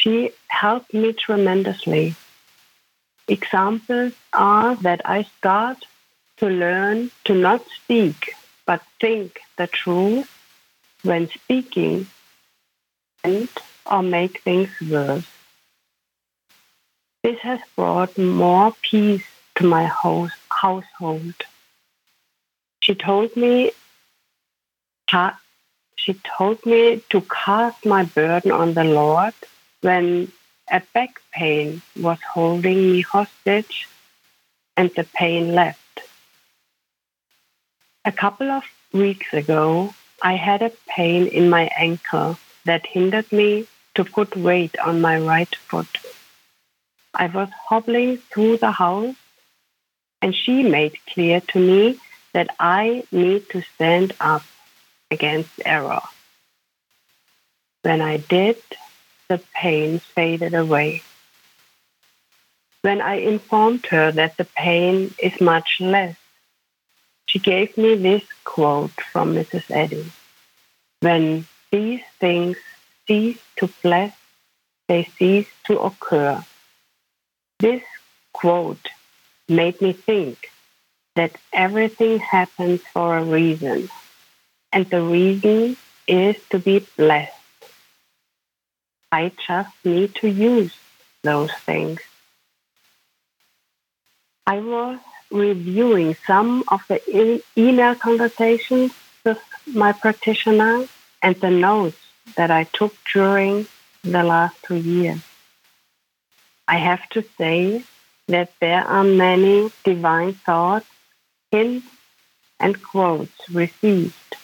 [0.00, 2.16] She helped me tremendously.
[3.28, 5.86] Examples are that I start
[6.38, 8.34] to learn to not speak
[8.66, 10.28] but think the truth
[11.04, 12.08] when speaking
[13.22, 13.48] and
[13.86, 15.37] or make things worse.
[17.28, 19.26] This has brought more peace
[19.56, 21.34] to my house, household.
[22.80, 23.72] She told me
[25.96, 29.34] she told me to cast my burden on the Lord
[29.82, 30.32] when
[30.70, 33.86] a back pain was holding me hostage
[34.74, 36.00] and the pain left.
[38.06, 38.64] A couple of
[38.94, 43.66] weeks ago, I had a pain in my ankle that hindered me
[43.96, 45.88] to put weight on my right foot.
[47.14, 49.16] I was hobbling through the house,
[50.20, 51.98] and she made clear to me
[52.32, 54.42] that I need to stand up
[55.10, 56.02] against error.
[57.82, 58.56] When I did,
[59.28, 61.02] the pain faded away.
[62.82, 66.16] When I informed her that the pain is much less,
[67.26, 69.70] she gave me this quote from Mrs.
[69.70, 70.10] Eddy.
[71.00, 72.56] When these things
[73.06, 74.16] cease to bless,
[74.88, 76.42] they cease to occur.
[77.58, 77.82] This
[78.32, 78.88] quote
[79.48, 80.50] made me think
[81.16, 83.90] that everything happens for a reason,
[84.72, 87.32] and the reason is to be blessed.
[89.10, 90.74] I just need to use
[91.22, 92.00] those things.
[94.46, 94.98] I was
[95.30, 98.92] reviewing some of the e- email conversations
[99.24, 100.86] with my practitioner
[101.22, 101.98] and the notes
[102.36, 103.66] that I took during
[104.02, 105.20] the last two years.
[106.68, 107.82] I have to say
[108.28, 110.86] that there are many divine thoughts,
[111.50, 111.86] hints,
[112.60, 114.36] and quotes received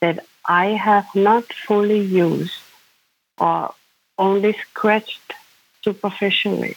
[0.00, 2.54] that I have not fully used
[3.38, 3.74] or
[4.18, 5.32] only scratched
[5.82, 6.76] superficially.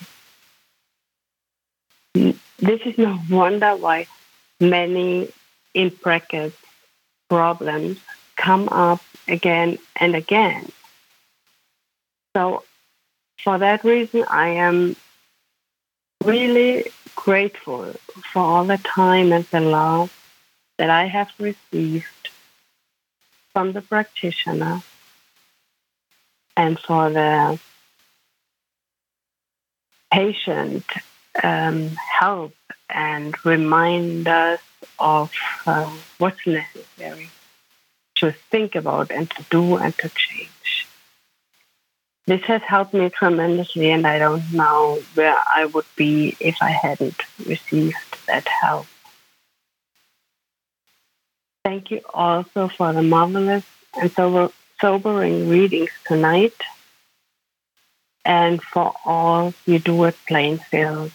[2.14, 4.08] This is no wonder why
[4.60, 5.32] many
[5.76, 6.58] in brackets
[7.30, 8.00] problems
[8.36, 10.72] come up again and again.
[12.36, 12.64] So,
[13.44, 14.96] for that reason, I am
[16.24, 17.94] really grateful
[18.32, 20.16] for all the time and the love
[20.78, 22.30] that I have received
[23.54, 24.82] from the practitioner
[26.56, 27.60] and for the
[30.12, 30.86] patient
[31.44, 32.54] um, help
[32.90, 34.60] and remind us
[35.00, 35.32] of
[35.66, 37.30] uh, what's necessary
[38.16, 40.61] to think about and to do and to change.
[42.28, 46.70] This has helped me tremendously, and I don't know where I would be if I
[46.70, 47.96] hadn't received
[48.28, 48.86] that help.
[51.66, 53.66] Thank you also for the marvelous
[54.00, 56.56] and sober, sobering readings tonight
[58.24, 61.14] and for all you do at Plainfield,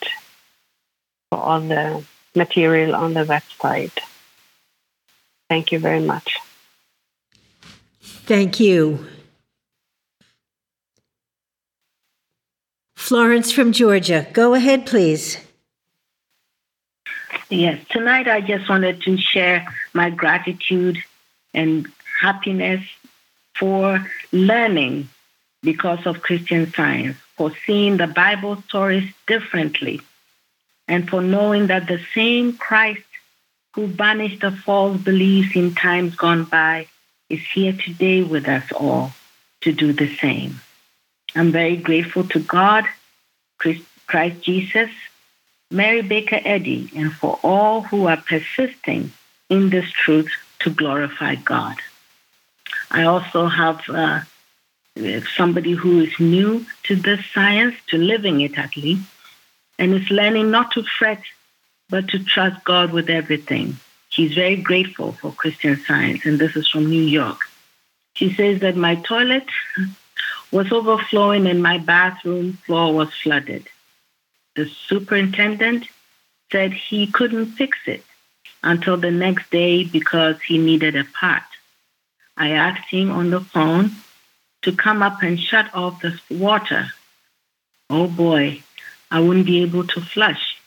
[1.31, 2.05] for all the
[2.35, 3.99] material on the website.
[5.49, 6.39] Thank you very much.
[8.03, 9.07] Thank you.
[13.07, 15.39] Florence from Georgia, go ahead, please.
[17.49, 20.99] Yes, tonight I just wanted to share my gratitude
[21.55, 21.87] and
[22.21, 22.85] happiness
[23.55, 25.09] for learning
[25.63, 30.01] because of Christian science, for seeing the Bible stories differently,
[30.89, 33.07] and for knowing that the same Christ
[33.75, 36.89] who banished the false beliefs in times gone by
[37.31, 39.13] is here today with us all
[39.61, 40.61] to do the same.
[41.37, 42.85] I'm very grateful to God,
[43.59, 44.91] Christ Jesus,
[45.71, 49.13] Mary Baker Eddy, and for all who are persisting
[49.51, 50.31] in this truth
[50.61, 51.77] to glorify God.
[52.91, 54.21] I also have uh,
[55.37, 59.07] somebody who is new to this science, to living it at least,
[59.79, 61.21] and is learning not to fret,
[61.91, 63.77] but to trust God with everything.
[64.09, 67.41] She's very grateful for Christian science, and this is from New York.
[68.15, 69.45] She says that my toilet
[70.51, 73.69] was overflowing and my bathroom floor was flooded.
[74.55, 75.87] The superintendent
[76.51, 78.05] said he couldn't fix it
[78.63, 81.43] until the next day because he needed a part.
[82.37, 83.91] I asked him on the phone
[84.63, 86.87] to come up and shut off the water.
[87.89, 88.63] Oh boy,
[89.11, 90.59] I wouldn't be able to flush.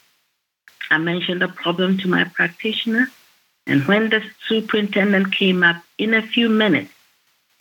[0.90, 3.08] I mentioned the problem to my practitioner,
[3.68, 6.92] and when the superintendent came up in a few minutes,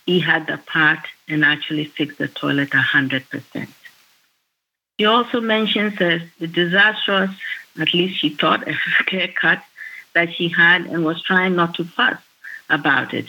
[0.09, 3.67] he had the part and actually fixed the toilet 100%.
[4.99, 7.29] She also mentions the, the disastrous,
[7.79, 8.73] at least she thought, a
[9.07, 9.63] haircut
[10.15, 12.19] that she had and was trying not to fuss
[12.71, 13.27] about it.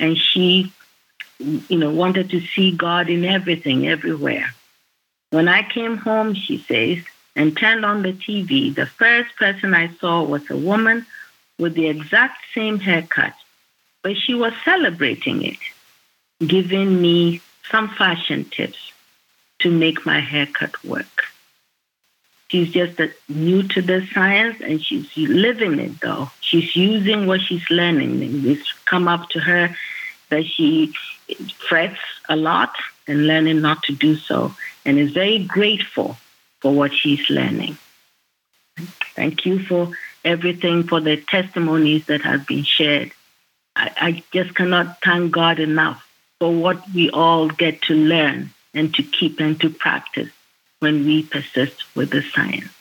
[0.00, 0.72] And she,
[1.38, 4.52] you know, wanted to see God in everything, everywhere.
[5.30, 6.98] When I came home, she says,
[7.36, 11.06] and turned on the TV, the first person I saw was a woman
[11.56, 13.34] with the exact same haircut,
[14.02, 15.58] but she was celebrating it,
[16.46, 18.92] giving me some fashion tips
[19.60, 21.24] to make my haircut work.
[22.48, 26.30] She's just new to the science and she's living it though.
[26.40, 28.22] She's using what she's learning.
[28.22, 29.76] And it's come up to her
[30.30, 30.92] that she
[31.68, 32.74] frets a lot
[33.06, 34.52] and learning not to do so
[34.84, 36.16] and is very grateful
[36.60, 37.78] for what she's learning.
[39.14, 39.92] Thank you for
[40.24, 43.12] everything, for the testimonies that have been shared.
[43.76, 46.09] I, I just cannot thank God enough
[46.40, 50.30] for what we all get to learn and to keep and to practice
[50.80, 52.72] when we persist with the science.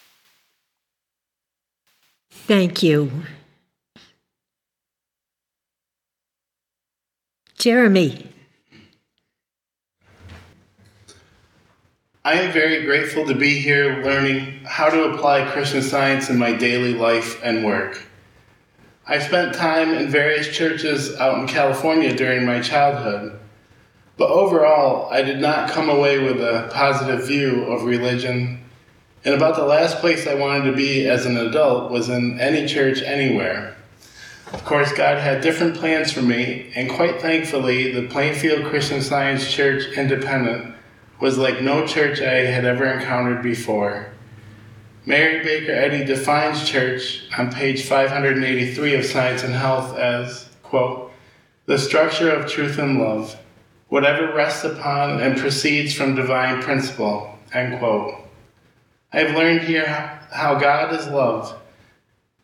[2.32, 3.12] Thank you.
[7.58, 8.30] Jeremy.
[12.24, 16.54] I am very grateful to be here learning how to apply Christian science in my
[16.54, 18.04] daily life and work.
[19.08, 23.39] I spent time in various churches out in California during my childhood,
[24.20, 28.60] but overall, I did not come away with a positive view of religion.
[29.24, 32.68] And about the last place I wanted to be as an adult was in any
[32.68, 33.78] church anywhere.
[34.52, 39.50] Of course, God had different plans for me, and quite thankfully, the Plainfield Christian Science
[39.50, 40.76] Church Independent
[41.22, 44.08] was like no church I had ever encountered before.
[45.06, 51.14] Mary Baker Eddy defines church on page 583 of Science and Health as, quote,
[51.68, 53.38] the structure of truth and love,
[53.90, 58.16] whatever rests upon and proceeds from divine principle, end quote.
[59.12, 59.86] I've learned here
[60.32, 61.60] how God is love,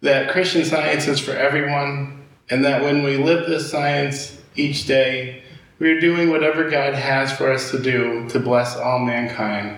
[0.01, 5.43] that Christian science is for everyone, and that when we live this science each day,
[5.77, 9.77] we are doing whatever God has for us to do to bless all mankind.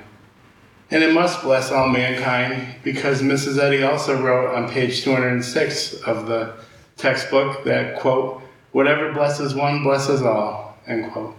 [0.89, 3.59] And it must bless all mankind because Mrs.
[3.59, 6.53] Eddy also wrote on page 206 of the
[6.95, 8.41] textbook that, quote,
[8.71, 11.35] whatever blesses one blesses all, end quote.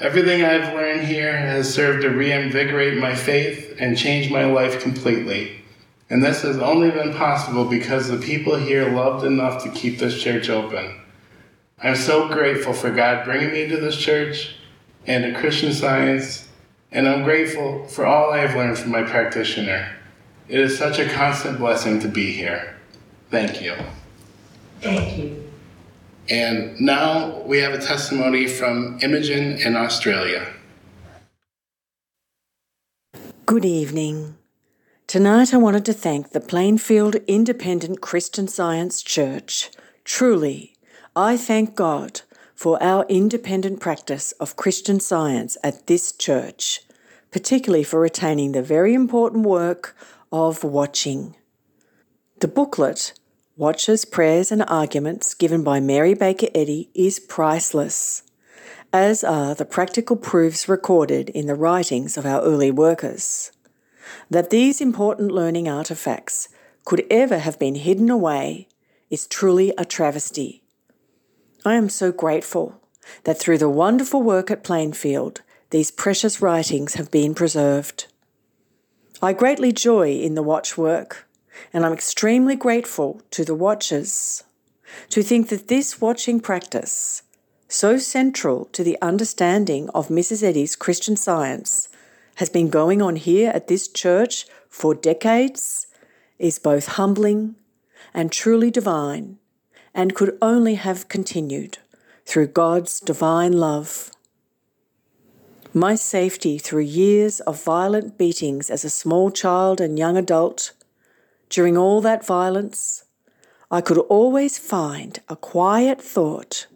[0.00, 5.60] Everything I've learned here has served to reinvigorate my faith and change my life completely.
[6.08, 10.22] And this has only been possible because the people here loved enough to keep this
[10.22, 11.00] church open.
[11.82, 14.54] I'm so grateful for God bringing me to this church
[15.06, 16.48] and to Christian Science,
[16.92, 19.96] and I'm grateful for all I have learned from my practitioner.
[20.48, 22.76] It is such a constant blessing to be here.
[23.30, 23.74] Thank you.
[24.80, 25.47] Thank you.
[26.30, 30.46] And now we have a testimony from Imogen in Australia.
[33.46, 34.36] Good evening.
[35.06, 39.70] Tonight I wanted to thank the Plainfield Independent Christian Science Church.
[40.04, 40.74] Truly,
[41.16, 42.20] I thank God
[42.54, 46.82] for our independent practice of Christian science at this church,
[47.30, 49.96] particularly for retaining the very important work
[50.30, 51.36] of watching.
[52.40, 53.14] The booklet,
[53.58, 58.22] Watches, Prayers and Arguments, given by Mary Baker Eddy, is priceless,
[58.92, 63.50] as are the practical proofs recorded in the writings of our early workers.
[64.30, 66.48] That these important learning artifacts
[66.84, 68.68] could ever have been hidden away
[69.10, 70.62] is truly a travesty.
[71.64, 72.80] I am so grateful
[73.24, 75.40] that through the wonderful work at Plainfield,
[75.70, 78.06] these precious writings have been preserved.
[79.20, 81.27] I greatly joy in the watch work,
[81.72, 84.44] and I'm extremely grateful to the watchers
[85.10, 87.22] to think that this watching practice,
[87.68, 90.42] so central to the understanding of Mrs.
[90.42, 91.88] Eddy's Christian science,
[92.36, 95.86] has been going on here at this church for decades,
[96.38, 97.56] is both humbling
[98.14, 99.38] and truly divine
[99.94, 101.78] and could only have continued
[102.24, 104.12] through God's divine love.
[105.74, 110.72] My safety through years of violent beatings as a small child and young adult,
[111.48, 113.04] during all that violence,
[113.70, 116.66] I could always find a quiet thought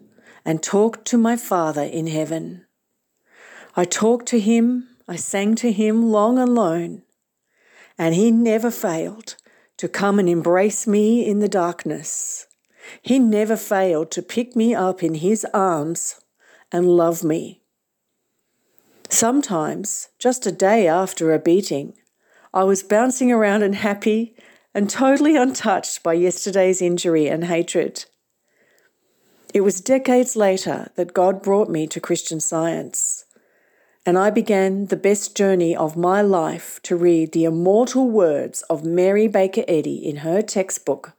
[0.45, 2.65] and talk to my Father in heaven.
[3.75, 7.03] I talked to him, I sang to him long and lone,
[7.97, 9.35] and he never failed
[9.77, 12.47] to come and embrace me in the darkness
[13.01, 16.21] he never failed to pick me up in his arms
[16.71, 17.61] and love me.
[19.09, 21.93] Sometimes, just a day after a beating,
[22.53, 24.35] I was bouncing around and happy
[24.73, 28.05] and totally untouched by yesterday's injury and hatred.
[29.53, 33.25] It was decades later that God brought me to Christian Science,
[34.05, 38.83] and I began the best journey of my life to read the immortal words of
[38.83, 41.13] Mary Baker Eddy in her textbook,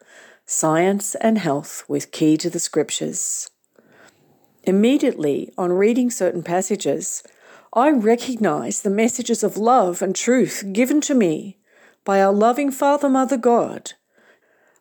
[0.45, 3.49] Science and Health with Key to the Scriptures.
[4.65, 7.23] Immediately, on reading certain passages,
[7.73, 11.59] I recognized the messages of love and truth given to me
[12.05, 13.93] by our loving Father, Mother God.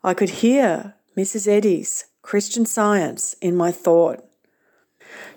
[0.03, 1.47] I could hear Mrs.
[1.47, 4.23] Eddy's Christian Science in my thought.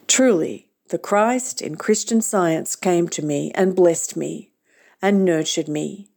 [0.07, 4.51] Truly, the Christ in Christian Science came to me and blessed me
[5.03, 6.09] and nurtured me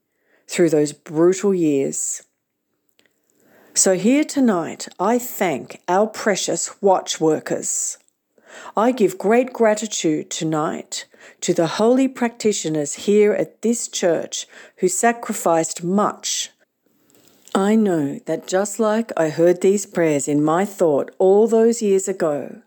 [0.48, 2.24] through those brutal years.
[3.74, 7.98] So, here tonight, I thank our precious watch workers.
[8.76, 11.06] I give great gratitude tonight
[11.42, 14.48] to the holy practitioners here at this church
[14.78, 16.52] who sacrificed much.
[17.54, 22.08] I know that just like I heard these prayers in my thought all those years
[22.08, 22.62] ago,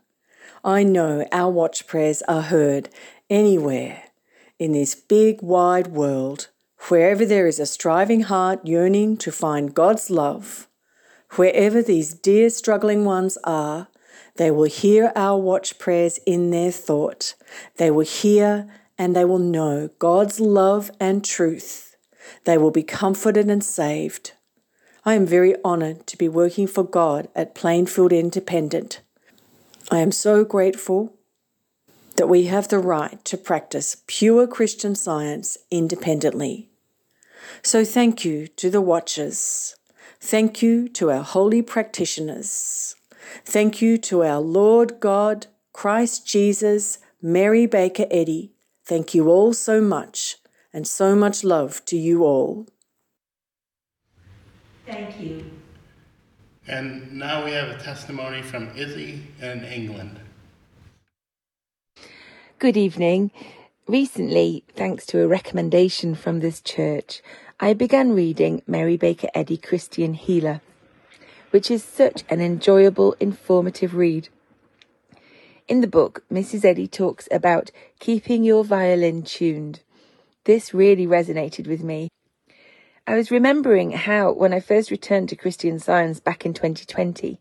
[0.63, 2.89] I know our watch prayers are heard
[3.29, 4.03] anywhere
[4.59, 6.49] in this big wide world,
[6.89, 10.67] wherever there is a striving heart yearning to find God's love
[11.35, 13.87] Wherever these dear struggling ones are,
[14.35, 17.35] they will hear our watch prayers in their thought.
[17.77, 18.67] They will hear
[18.97, 21.95] and they will know God's love and truth.
[22.45, 24.33] They will be comforted and saved.
[25.05, 29.01] I am very honored to be working for God at Plainfield Independent.
[29.91, 31.13] I am so grateful
[32.15, 36.69] that we have the right to practice pure Christian science independently.
[37.61, 39.75] So thank you to the watchers.
[40.21, 42.95] Thank you to our holy practitioners.
[43.45, 48.51] Thank you to our Lord God, Christ Jesus, Mary Baker Eddy.
[48.85, 50.37] Thank you all so much,
[50.73, 52.67] and so much love to you all.
[54.85, 55.45] Thank you.
[56.67, 60.19] And now we have a testimony from Izzy in England.
[62.59, 63.31] Good evening.
[63.87, 67.21] Recently, thanks to a recommendation from this church,
[67.59, 70.61] I began reading Mary Baker Eddy Christian Healer,
[71.53, 74.27] which is such an enjoyable, informative read.
[75.67, 76.65] In the book, Mrs.
[76.65, 79.81] Eddy talks about keeping your violin tuned.
[80.45, 82.09] This really resonated with me.
[83.05, 87.39] I was remembering how, when I first returned to Christian Science back in 2020,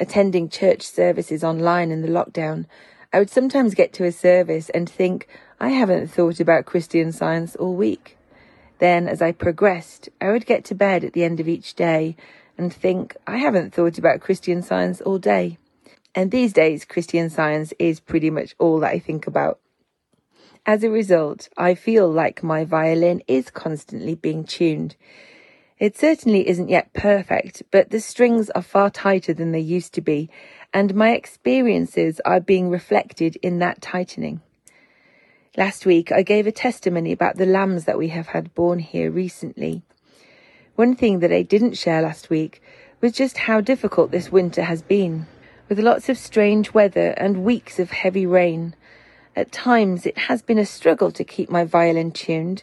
[0.00, 2.64] attending church services online in the lockdown,
[3.12, 5.28] I would sometimes get to a service and think,
[5.60, 8.16] I haven't thought about Christian Science all week.
[8.78, 12.16] Then, as I progressed, I would get to bed at the end of each day
[12.60, 15.56] and think, I haven't thought about Christian Science all day.
[16.14, 19.58] And these days, Christian Science is pretty much all that I think about.
[20.66, 24.94] As a result, I feel like my violin is constantly being tuned.
[25.78, 30.02] It certainly isn't yet perfect, but the strings are far tighter than they used to
[30.02, 30.28] be,
[30.74, 34.42] and my experiences are being reflected in that tightening.
[35.56, 39.10] Last week, I gave a testimony about the lambs that we have had born here
[39.10, 39.82] recently.
[40.80, 42.62] One thing that I didn't share last week
[43.02, 45.26] was just how difficult this winter has been,
[45.68, 48.74] with lots of strange weather and weeks of heavy rain.
[49.36, 52.62] At times, it has been a struggle to keep my violin tuned,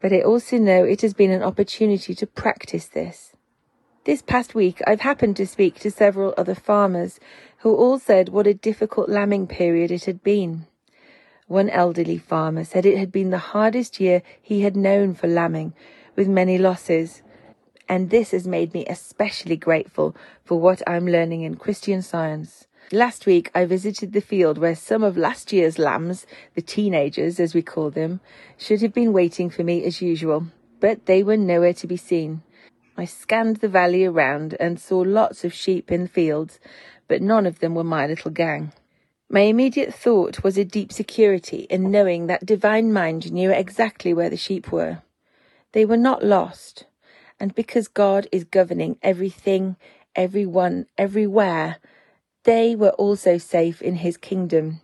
[0.00, 3.34] but I also know it has been an opportunity to practice this.
[4.02, 7.20] This past week, I've happened to speak to several other farmers
[7.58, 10.66] who all said what a difficult lambing period it had been.
[11.46, 15.72] One elderly farmer said it had been the hardest year he had known for lambing,
[16.16, 17.22] with many losses.
[17.88, 22.66] And this has made me especially grateful for what I'm learning in Christian science.
[22.92, 27.54] Last week, I visited the field where some of last year's lambs, the teenagers as
[27.54, 28.20] we call them,
[28.58, 30.46] should have been waiting for me as usual,
[30.80, 32.42] but they were nowhere to be seen.
[32.96, 36.60] I scanned the valley around and saw lots of sheep in the fields,
[37.08, 38.72] but none of them were my little gang.
[39.28, 44.30] My immediate thought was a deep security in knowing that Divine Mind knew exactly where
[44.30, 45.02] the sheep were.
[45.72, 46.84] They were not lost,
[47.44, 49.76] and because God is governing everything,
[50.16, 51.76] everyone, everywhere,
[52.44, 54.80] they were also safe in his kingdom.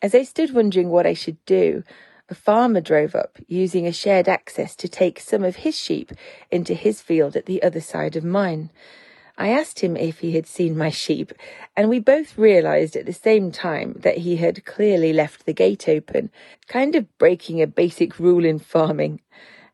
[0.00, 1.82] As I stood wondering what I should do,
[2.28, 6.12] a farmer drove up using a shared access to take some of his sheep
[6.48, 8.70] into his field at the other side of mine.
[9.36, 11.32] I asked him if he had seen my sheep,
[11.76, 15.88] and we both realized at the same time that he had clearly left the gate
[15.88, 16.30] open,
[16.68, 19.22] kind of breaking a basic rule in farming.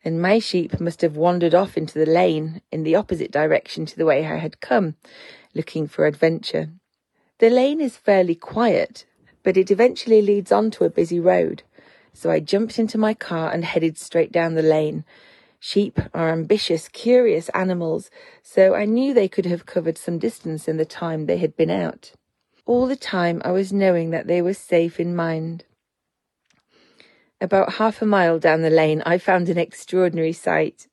[0.04, 3.96] And my sheep must have wandered off into the lane in the opposite direction to
[3.96, 4.96] the way I had come,
[5.54, 6.68] looking for adventure.
[7.38, 9.06] The lane is fairly quiet,
[9.42, 11.62] but it eventually leads onto a busy road.
[12.12, 15.04] So I jumped into my car and headed straight down the lane.
[15.58, 18.10] Sheep are ambitious, curious animals,
[18.42, 21.70] so I knew they could have covered some distance in the time they had been
[21.70, 22.12] out.
[22.66, 25.64] All the time I was knowing that they were safe in mind.
[27.40, 30.86] About half a mile down the lane, I found an extraordinary sight.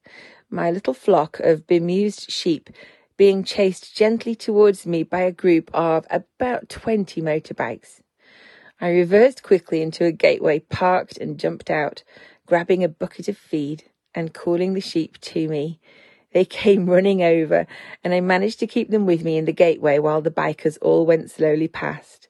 [0.49, 2.69] My little flock of bemused sheep
[3.15, 8.01] being chased gently towards me by a group of about 20 motorbikes.
[8.79, 12.03] I reversed quickly into a gateway, parked, and jumped out,
[12.47, 13.83] grabbing a bucket of feed
[14.15, 15.79] and calling the sheep to me.
[16.33, 17.67] They came running over,
[18.03, 21.05] and I managed to keep them with me in the gateway while the bikers all
[21.05, 22.27] went slowly past.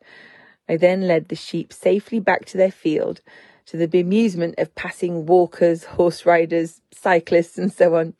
[0.67, 3.21] I then led the sheep safely back to their field,
[3.67, 8.13] to the bemusement of passing walkers, horse riders, cyclists, and so on.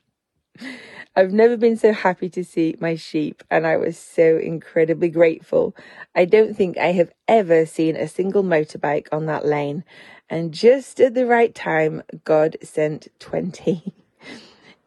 [1.15, 5.75] I've never been so happy to see my sheep, and I was so incredibly grateful.
[6.15, 9.83] I don't think I have ever seen a single motorbike on that lane,
[10.29, 13.93] and just at the right time, God sent 20.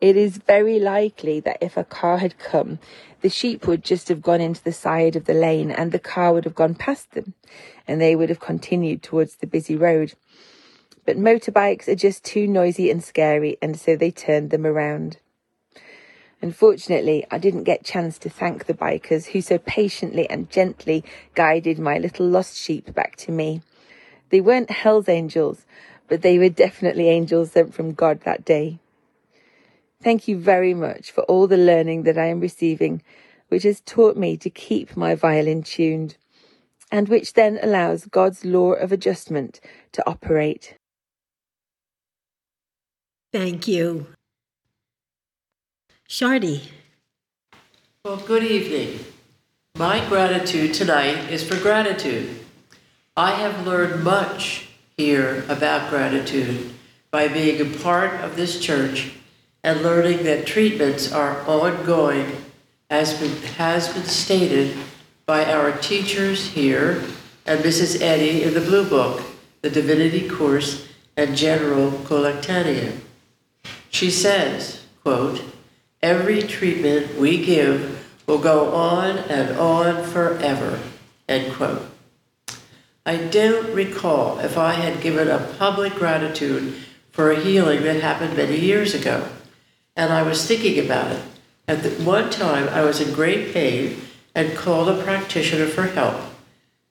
[0.04, 2.78] It is very likely that if a car had come,
[3.22, 6.34] the sheep would just have gone into the side of the lane and the car
[6.34, 7.32] would have gone past them,
[7.88, 10.12] and they would have continued towards the busy road.
[11.06, 15.16] But motorbikes are just too noisy and scary, and so they turned them around.
[16.42, 21.02] Unfortunately, I didn't get chance to thank the bikers who so patiently and gently
[21.34, 23.62] guided my little lost sheep back to me.
[24.28, 25.64] They weren't Hell's angels,
[26.08, 28.80] but they were definitely angels sent from God that day.
[30.04, 33.00] Thank you very much for all the learning that I am receiving,
[33.48, 36.18] which has taught me to keep my violin tuned,
[36.92, 39.60] and which then allows God's law of adjustment
[39.92, 40.76] to operate.
[43.32, 44.08] Thank you.
[46.06, 46.68] Shardy.
[48.04, 49.06] Well, good evening.
[49.74, 52.40] My gratitude tonight is for gratitude.
[53.16, 54.68] I have learned much
[54.98, 56.74] here about gratitude
[57.10, 59.14] by being a part of this church
[59.64, 62.36] and learning that treatments are ongoing
[62.90, 64.76] as been, has been stated
[65.26, 67.02] by our teachers here
[67.46, 68.00] and Mrs.
[68.00, 69.22] Eddy in the Blue Book,
[69.62, 70.86] the Divinity Course,
[71.16, 72.98] and General Collectanea.
[73.88, 75.42] She says, quote,
[76.02, 80.78] every treatment we give will go on and on forever,
[81.26, 81.82] end quote.
[83.06, 86.74] I don't recall if I had given a public gratitude
[87.10, 89.28] for a healing that happened many years ago,
[89.96, 91.22] and I was thinking about it.
[91.66, 94.00] At the, one time, I was in great pain
[94.34, 96.20] and called a practitioner for help.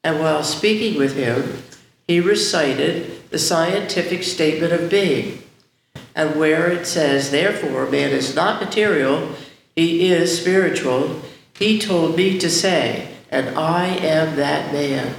[0.04, 1.64] And while speaking with him,
[2.08, 5.44] he recited the scientific statement of being.
[6.16, 9.36] And where it says, therefore, man is not material,
[9.76, 11.22] he is spiritual,
[11.58, 15.16] he told me to say, and I am that man.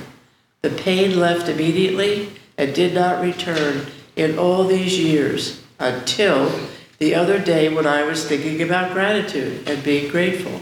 [0.63, 3.87] The pain left immediately and did not return
[4.17, 6.53] in all these years until
[6.99, 10.61] the other day when I was thinking about gratitude and being grateful.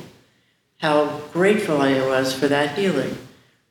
[0.78, 3.16] How grateful I was for that healing.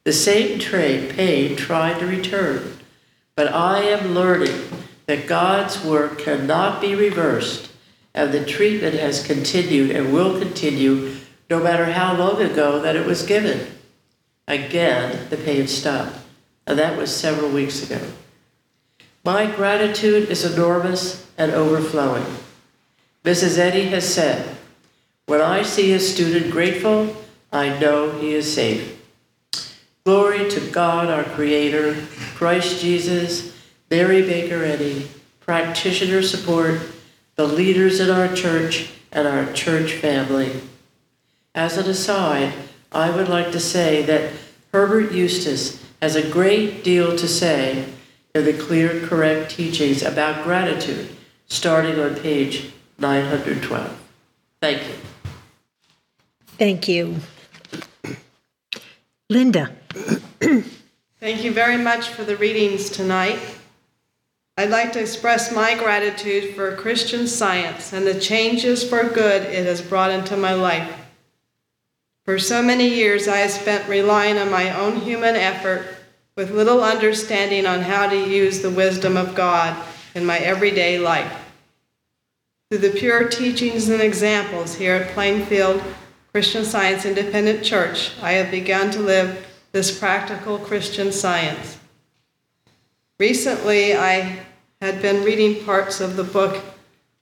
[0.03, 2.77] The same train pain tried to return,
[3.35, 4.69] but I am learning
[5.05, 7.71] that God's work cannot be reversed,
[8.13, 11.15] and the treatment has continued and will continue
[11.49, 13.67] no matter how long ago that it was given.
[14.47, 16.15] Again, the pain stopped,
[16.65, 18.01] and that was several weeks ago.
[19.23, 22.25] My gratitude is enormous and overflowing.
[23.23, 23.59] Mrs.
[23.59, 24.57] Eddy has said,
[25.27, 27.15] When I see a student grateful,
[27.51, 28.99] I know he is safe.
[30.03, 31.95] Glory to God, our Creator,
[32.33, 33.55] Christ Jesus,
[33.91, 35.07] Mary Baker Eddy,
[35.39, 36.81] practitioner support,
[37.35, 40.59] the leaders in our church, and our church family.
[41.53, 42.53] As an aside,
[42.91, 44.31] I would like to say that
[44.73, 47.85] Herbert Eustace has a great deal to say
[48.33, 51.15] in the clear, correct teachings about gratitude,
[51.47, 52.71] starting on page
[53.01, 53.97] 912.
[54.61, 54.95] Thank you.
[56.57, 57.15] Thank you.
[59.29, 59.71] Linda.
[61.19, 63.39] Thank you very much for the readings tonight.
[64.57, 69.65] I'd like to express my gratitude for Christian science and the changes for good it
[69.65, 70.93] has brought into my life.
[72.25, 75.87] For so many years, I have spent relying on my own human effort
[76.35, 79.75] with little understanding on how to use the wisdom of God
[80.13, 81.40] in my everyday life.
[82.71, 85.83] Through the pure teachings and examples here at Plainfield
[86.31, 91.77] Christian Science Independent Church, I have begun to live this practical Christian science.
[93.19, 94.39] Recently, I
[94.81, 96.63] had been reading parts of the book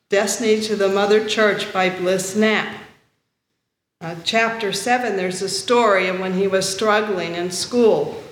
[0.09, 2.76] Destiny to the Mother Church by Bliss Knapp.
[4.01, 8.23] Uh, chapter 7, there's a story of when he was struggling in school.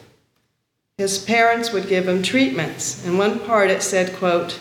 [0.99, 3.03] His parents would give him treatments.
[3.07, 4.59] In one part it said, quote,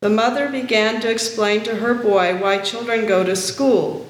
[0.00, 4.06] The mother began to explain to her boy why children go to school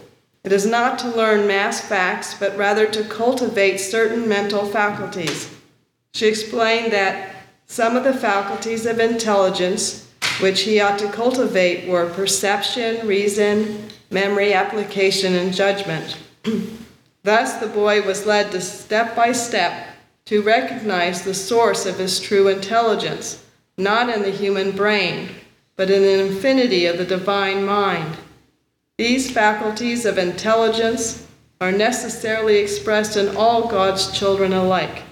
[0.46, 5.52] it is not to learn mass facts, but rather to cultivate certain mental faculties.
[6.14, 7.34] She explained that
[7.66, 10.08] some of the faculties of intelligence
[10.38, 16.16] which he ought to cultivate were perception, reason, memory, application, and judgment.
[17.24, 19.88] Thus, the boy was led to step by step
[20.26, 23.44] to recognize the source of his true intelligence,
[23.76, 25.28] not in the human brain,
[25.76, 28.16] but in the infinity of the divine mind.
[28.98, 31.26] These faculties of intelligence
[31.60, 35.02] are necessarily expressed in all God's children alike.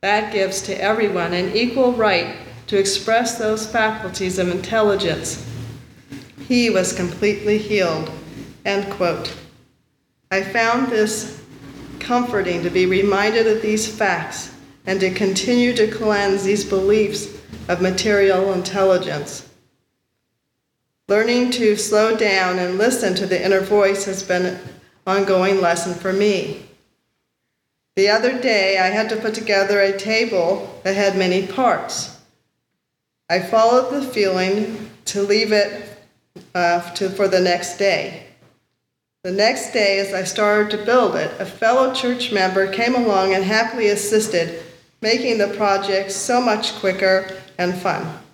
[0.00, 2.36] That gives to everyone an equal right
[2.68, 5.44] to express those faculties of intelligence.
[6.46, 8.10] He was completely healed.
[8.64, 9.34] End quote.
[10.30, 11.42] I found this
[11.98, 14.52] comforting to be reminded of these facts
[14.86, 17.36] and to continue to cleanse these beliefs
[17.68, 19.45] of material intelligence.
[21.08, 24.58] Learning to slow down and listen to the inner voice has been an
[25.06, 26.66] ongoing lesson for me.
[27.94, 32.20] The other day, I had to put together a table that had many parts.
[33.30, 35.96] I followed the feeling to leave it
[36.56, 38.26] uh, to, for the next day.
[39.22, 43.32] The next day, as I started to build it, a fellow church member came along
[43.32, 44.62] and happily assisted,
[45.02, 48.25] making the project so much quicker and fun.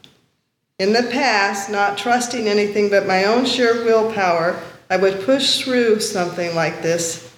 [0.82, 4.60] In the past, not trusting anything but my own sheer willpower,
[4.90, 7.32] I would push through something like this.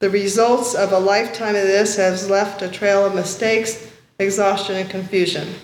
[0.00, 3.86] The results of a lifetime of this has left a trail of mistakes,
[4.18, 5.54] exhaustion, and confusion.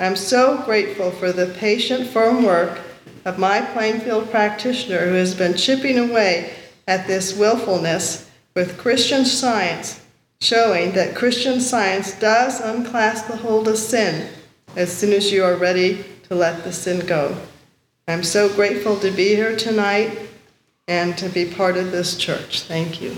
[0.00, 2.80] I'm so grateful for the patient, firm work
[3.24, 6.52] of my Plainfield practitioner who has been chipping away
[6.88, 10.04] at this willfulness with Christian science,
[10.40, 14.28] showing that Christian science does unclasp the hold of sin
[14.74, 17.36] as soon as you are ready to let the sin go.
[18.06, 20.28] I'm so grateful to be here tonight
[20.86, 22.62] and to be part of this church.
[22.62, 23.16] Thank you.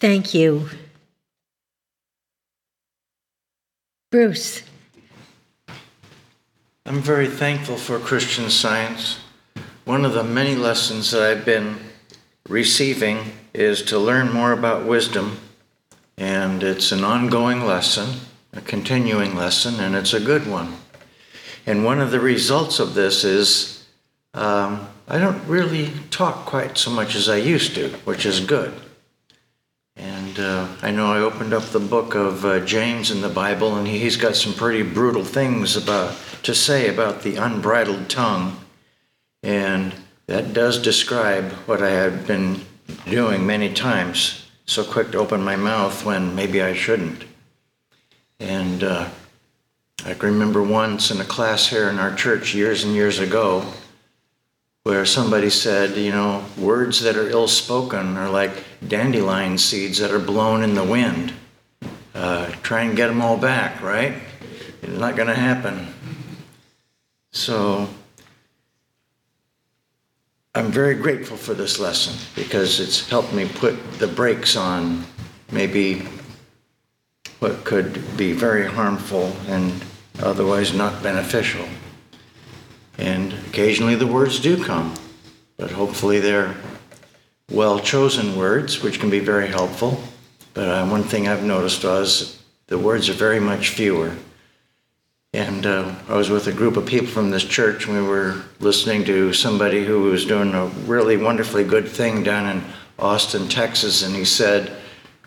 [0.00, 0.70] Thank you.
[4.10, 4.62] Bruce.
[6.86, 9.20] I'm very thankful for Christian science.
[9.84, 11.76] One of the many lessons that I've been
[12.48, 13.18] receiving
[13.52, 15.36] is to learn more about wisdom,
[16.16, 18.20] and it's an ongoing lesson,
[18.54, 20.76] a continuing lesson, and it's a good one.
[21.66, 23.84] And one of the results of this is
[24.34, 28.72] um, I don't really talk quite so much as I used to, which is good.
[29.96, 33.76] And uh, I know I opened up the book of uh, James in the Bible,
[33.76, 38.58] and he's got some pretty brutal things about to say about the unbridled tongue.
[39.42, 39.94] And
[40.26, 42.64] that does describe what I had been
[43.08, 47.24] doing many times, so quick to open my mouth when maybe I shouldn't.
[48.40, 49.10] And uh,
[50.04, 53.64] I can remember once in a class here in our church years and years ago
[54.82, 60.10] where somebody said, you know, words that are ill spoken are like dandelion seeds that
[60.10, 61.32] are blown in the wind.
[62.16, 64.14] Uh, try and get them all back, right?
[64.82, 65.94] It's not going to happen.
[67.30, 67.88] So
[70.52, 75.04] I'm very grateful for this lesson because it's helped me put the brakes on
[75.52, 76.02] maybe
[77.38, 79.72] what could be very harmful and
[80.20, 81.66] otherwise not beneficial.
[82.98, 84.94] And occasionally the words do come,
[85.56, 86.54] but hopefully they're
[87.50, 90.02] well chosen words, which can be very helpful.
[90.54, 94.14] But uh, one thing I've noticed was the words are very much fewer.
[95.34, 98.42] And uh, I was with a group of people from this church, and we were
[98.60, 102.62] listening to somebody who was doing a really wonderfully good thing down in
[102.98, 104.76] Austin, Texas, and he said,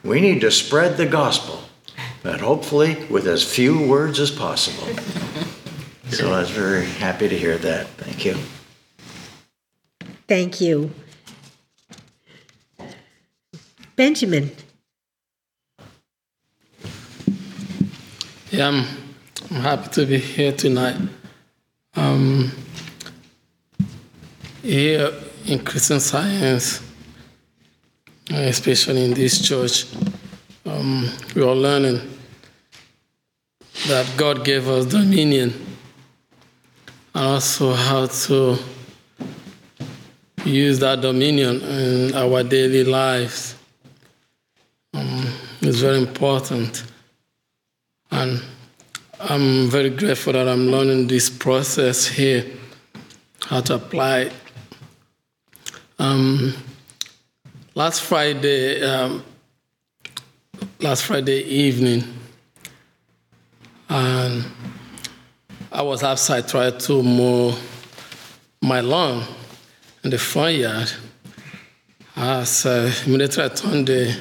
[0.04, 1.60] We need to spread the gospel,
[2.26, 4.88] but hopefully with as few words as possible.
[6.10, 7.86] so I was very happy to hear that.
[8.00, 8.36] Thank you.
[10.28, 10.92] Thank you.
[13.96, 14.52] Benjamin.
[18.50, 18.88] Yeah, I'm,
[19.52, 20.98] I'm happy to be here tonight.
[21.96, 22.52] Um,
[24.64, 25.14] here
[25.46, 26.82] in Christian Science,
[28.32, 29.86] especially in this church,
[30.66, 32.15] um, we are learning
[33.88, 35.54] that God gave us dominion
[37.14, 38.58] and also how to
[40.44, 43.56] use that dominion in our daily lives.
[44.94, 45.32] Um,
[45.62, 46.84] it's very important.
[48.10, 48.42] And
[49.20, 52.46] I'm very grateful that I'm learning this process here,
[53.42, 54.32] how to apply.
[56.00, 56.54] Um,
[57.76, 59.24] last Friday, um,
[60.80, 62.04] last Friday evening,
[63.90, 64.46] and
[65.72, 67.56] I was outside trying to mow
[68.62, 69.24] my lawn
[70.04, 70.92] in the front yard.
[72.16, 74.18] As uh, immediately I turned the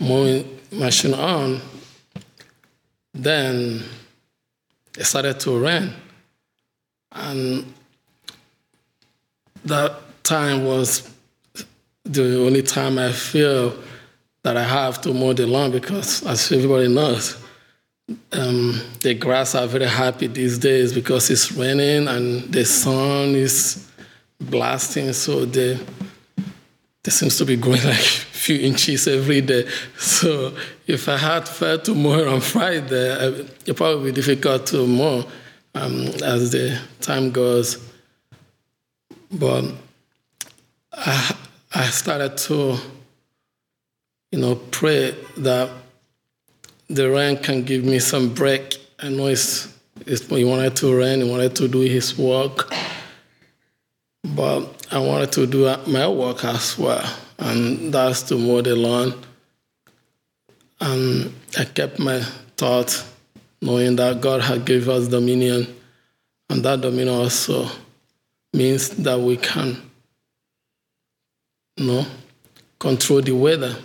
[0.00, 1.60] mowing machine on,
[3.12, 3.82] then
[4.96, 5.92] it started to rain.
[7.12, 7.72] And
[9.64, 11.10] that time was
[12.04, 13.76] the only time I feel
[14.42, 17.43] that I have to mow the lawn because, as everybody knows,
[18.32, 23.90] um, the grass are very happy these days because it's raining and the sun is
[24.40, 25.78] blasting, so they,
[27.02, 29.68] they seems to be growing like a few inches every day.
[29.96, 30.54] So
[30.86, 35.26] if I had failed to mow on Friday, it probably be difficult to mow
[35.74, 37.90] um, as the time goes.
[39.30, 39.64] But
[40.92, 41.36] I,
[41.74, 42.76] I started to,
[44.30, 45.70] you know, pray that
[46.94, 48.78] the rain can give me some break.
[49.00, 49.68] I know it's,
[50.06, 52.72] it's he wanted to rain, he wanted to do his work,
[54.22, 57.04] but I wanted to do my work as well,
[57.38, 59.14] and that's to mow the lawn.
[60.80, 62.20] And I kept my
[62.56, 63.10] thoughts
[63.60, 65.74] knowing that God had given us dominion,
[66.48, 67.68] and that dominion also
[68.52, 69.90] means that we can
[71.76, 72.06] you know,
[72.78, 73.76] control the weather,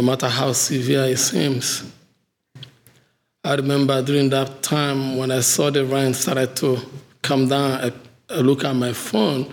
[0.00, 1.84] no matter how severe it seems.
[3.44, 6.78] I remember during that time when I saw the rain started to
[7.20, 7.92] come down, I,
[8.30, 9.52] I at my phone.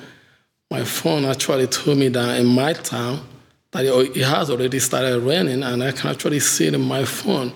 [0.72, 3.28] My phone actually told me that in my town
[3.72, 7.52] that it has already started raining, and I can actually see it in my phone,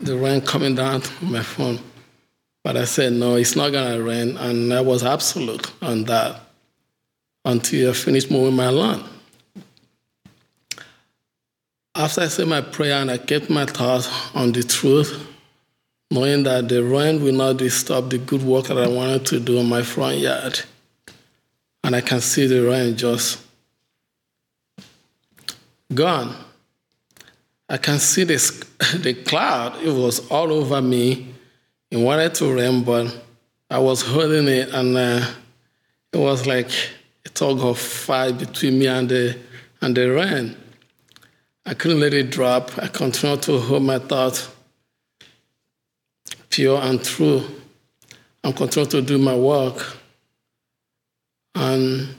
[0.00, 1.78] the rain coming down to my phone.
[2.62, 6.40] But I said, no, it's not gonna rain, and I was absolute on that
[7.44, 9.10] until I finished mowing my lawn.
[11.96, 15.28] After I said my prayer and I kept my thoughts on the truth
[16.10, 19.58] knowing that the rain will not disturb the good work that I wanted to do
[19.58, 20.60] in my front yard.
[21.82, 23.42] And I can see the rain just
[25.92, 26.36] gone.
[27.68, 28.50] I can see this,
[28.94, 29.82] the cloud.
[29.82, 31.34] It was all over me.
[31.90, 33.16] It wanted to rain, but
[33.70, 35.26] I was holding it, and uh,
[36.12, 36.70] it was like
[37.24, 39.38] a tug of fight between me and the
[39.80, 40.56] and the rain.
[41.66, 42.70] I couldn't let it drop.
[42.78, 44.48] I continued to hold my thoughts
[46.50, 47.42] pure and true
[48.42, 49.96] and continue to do my work.
[51.54, 52.14] And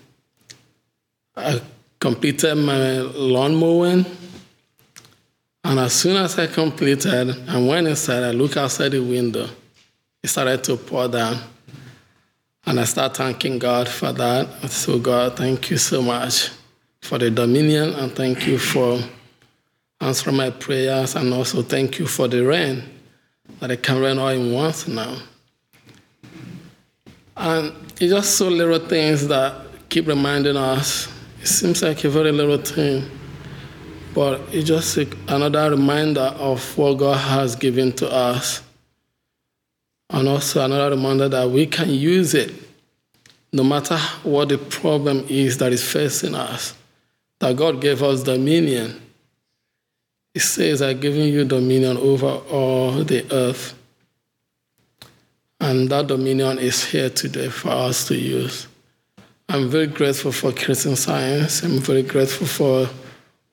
[1.35, 1.61] I
[1.99, 4.05] completed my lawn mowing.
[5.63, 9.47] And as soon as I completed, I went inside, I looked outside the window.
[10.23, 11.37] It started to pour down.
[12.65, 14.69] And I started thanking God for that.
[14.71, 16.49] So, God, thank you so much
[17.01, 18.99] for the dominion, and thank you for
[20.01, 22.83] answering my prayers, and also thank you for the rain
[23.59, 25.17] that it can rain all in once now.
[27.37, 31.07] And it's just so little things that keep reminding us.
[31.41, 33.09] It seems like a very little thing,
[34.13, 34.97] but it's just
[35.27, 38.61] another reminder of what God has given to us.
[40.09, 42.53] And also another reminder that we can use it
[43.51, 46.73] no matter what the problem is that is facing us,
[47.39, 49.01] that God gave us dominion.
[50.35, 53.73] He says, I've given you dominion over all the earth.
[55.61, 58.67] And that dominion is here today for us to use.
[59.47, 61.63] I'm very grateful for Christian Science.
[61.63, 62.89] I'm very grateful for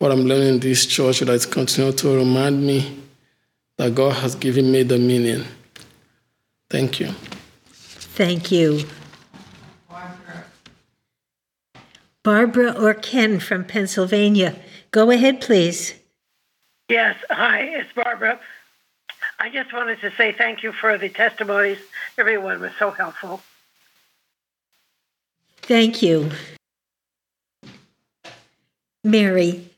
[0.00, 2.98] what I'm learning in this church that is continuing to remind me
[3.76, 5.44] that God has given me dominion.
[6.68, 7.12] Thank you.
[7.68, 8.88] Thank you.
[12.24, 14.56] Barbara or Ken from Pennsylvania.
[14.90, 15.94] Go ahead, please.
[16.92, 18.38] Yes, hi, it's Barbara.
[19.38, 21.78] I just wanted to say thank you for the testimonies.
[22.18, 23.40] Everyone was so helpful.
[25.62, 26.30] Thank you.
[29.02, 29.70] Mary.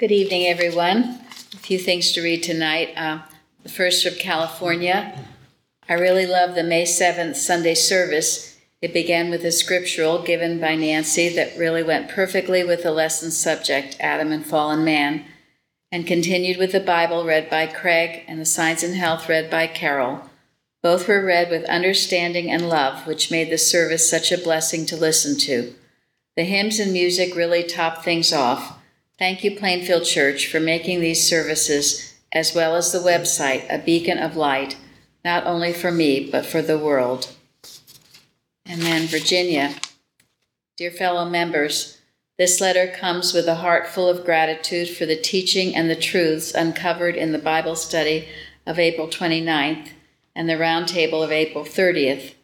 [0.00, 1.20] Good evening, everyone.
[1.52, 2.94] A few things to read tonight.
[2.96, 3.18] Uh,
[3.62, 5.26] the first from California.
[5.90, 8.56] I really love the May 7th Sunday service.
[8.80, 13.30] It began with a scriptural given by Nancy that really went perfectly with the lesson
[13.30, 15.26] subject, Adam and Fallen Man,
[15.96, 19.66] and continued with the Bible read by Craig and the Science and Health read by
[19.66, 20.28] Carol.
[20.82, 24.94] Both were read with understanding and love, which made the service such a blessing to
[24.94, 25.72] listen to.
[26.36, 28.78] The hymns and music really topped things off.
[29.18, 34.18] Thank you, Plainfield Church, for making these services, as well as the website, a beacon
[34.18, 34.76] of light,
[35.24, 37.34] not only for me, but for the world.
[38.66, 39.76] And then, Virginia.
[40.76, 41.95] Dear fellow members,
[42.38, 46.54] this letter comes with a heart full of gratitude for the teaching and the truths
[46.54, 48.28] uncovered in the Bible study
[48.66, 49.88] of April 29th
[50.34, 52.34] and the roundtable of April 30th.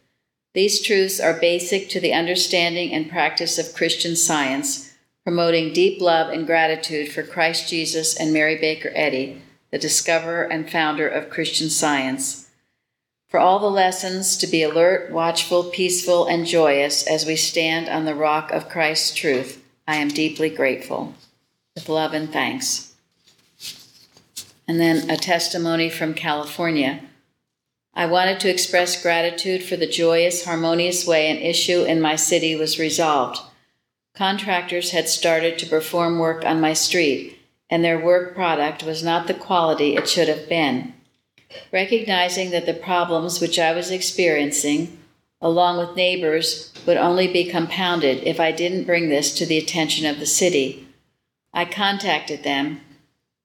[0.54, 4.94] These truths are basic to the understanding and practice of Christian science,
[5.24, 10.70] promoting deep love and gratitude for Christ Jesus and Mary Baker Eddy, the discoverer and
[10.70, 12.50] founder of Christian science.
[13.28, 18.04] For all the lessons to be alert, watchful, peaceful, and joyous as we stand on
[18.04, 21.14] the rock of Christ's truth, I am deeply grateful.
[21.74, 22.94] With love and thanks.
[24.68, 27.00] And then a testimony from California.
[27.94, 32.54] I wanted to express gratitude for the joyous, harmonious way an issue in my city
[32.54, 33.40] was resolved.
[34.14, 37.38] Contractors had started to perform work on my street,
[37.68, 40.94] and their work product was not the quality it should have been.
[41.72, 44.98] Recognizing that the problems which I was experiencing,
[45.42, 50.06] along with neighbors, would only be compounded if I didn't bring this to the attention
[50.06, 50.88] of the city,
[51.52, 52.80] I contacted them,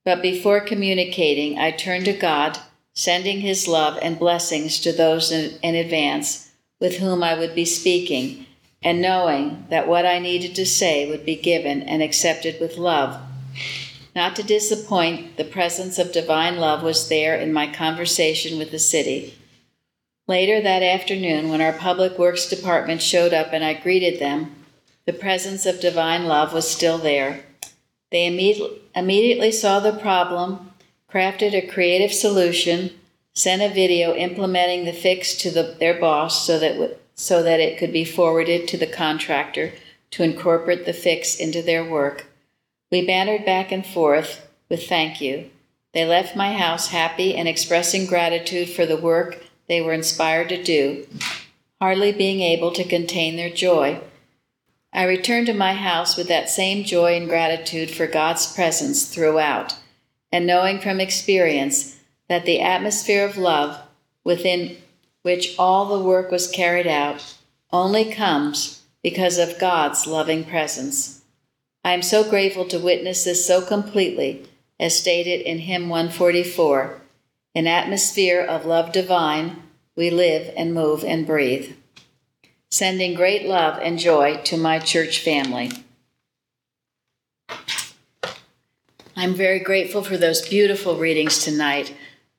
[0.06, 2.60] but before communicating, I turned to God
[2.94, 7.65] sending his love and blessings to those in, in, advance with whom I would be
[7.65, 8.45] speaking,
[8.82, 13.19] and knowing that what I needed to say would be given and accepted with love.
[14.15, 18.80] Not to disappoint, the presence of divine love was there in my conversation with the
[18.80, 19.36] city.
[20.28, 24.56] Later that afternoon, when our public works department showed up and I greeted them,
[25.06, 27.45] the presence of divine love was still there.
[28.12, 30.72] They imme- immediately saw the problem
[31.10, 32.91] crafted a creative solution,
[33.34, 37.78] sent a video implementing the fix to the, their boss so that, so that it
[37.78, 39.72] could be forwarded to the contractor
[40.12, 42.26] to incorporate the fix into their work.
[42.91, 45.49] We bantered back and forth with thank you.
[45.94, 50.64] They left my house happy and expressing gratitude for the work they were inspired to
[50.64, 51.07] do,
[51.80, 53.99] hardly being able to contain their joy.
[54.94, 59.76] I returned to my house with that same joy and gratitude for God's presence throughout
[60.31, 61.99] and knowing from experience
[62.30, 63.80] that the atmosphere of love
[64.23, 64.77] within
[65.22, 67.35] which all the work was carried out
[67.72, 71.22] only comes because of God's loving presence.
[71.84, 74.45] I am so grateful to witness this so completely,
[74.80, 77.02] as stated in hymn 144
[77.58, 79.64] An atmosphere of love divine,
[79.96, 81.74] we live and move and breathe.
[82.70, 85.72] Sending great love and joy to my church family.
[89.16, 91.96] I'm very grateful for those beautiful readings tonight,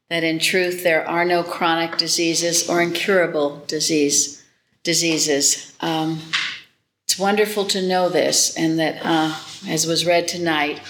[0.08, 4.44] that in truth there are no chronic diseases or incurable disease,
[4.84, 5.74] diseases.
[5.80, 6.20] Um,
[7.06, 9.34] it's wonderful to know this, and that, uh,
[9.68, 10.80] as was read tonight,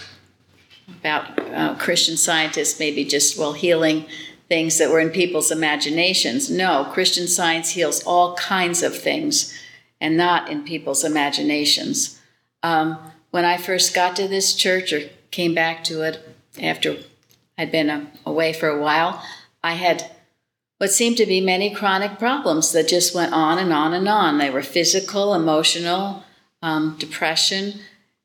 [0.88, 4.06] about uh, Christian scientists maybe just, well, healing
[4.48, 6.50] things that were in people's imaginations.
[6.50, 9.54] No, Christian science heals all kinds of things
[10.00, 12.20] and not in people's imaginations.
[12.62, 12.98] Um,
[13.30, 16.96] when I first got to this church or came back to it after
[17.58, 19.22] I'd been uh, away for a while,
[19.62, 20.10] I had
[20.78, 24.38] what seemed to be many chronic problems that just went on and on and on.
[24.38, 26.22] They were physical, emotional,
[26.62, 27.80] um, depression,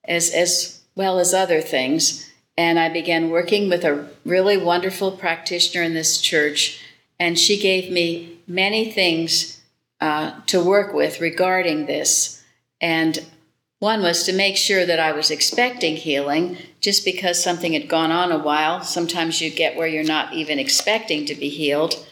[0.05, 2.31] as, as well as other things.
[2.57, 6.81] And I began working with a really wonderful practitioner in this church,
[7.19, 9.61] and she gave me many things
[9.99, 12.43] uh, to work with regarding this.
[12.79, 13.25] And
[13.79, 18.11] one was to make sure that I was expecting healing just because something had gone
[18.11, 18.81] on a while.
[18.81, 22.05] Sometimes you get where you're not even expecting to be healed.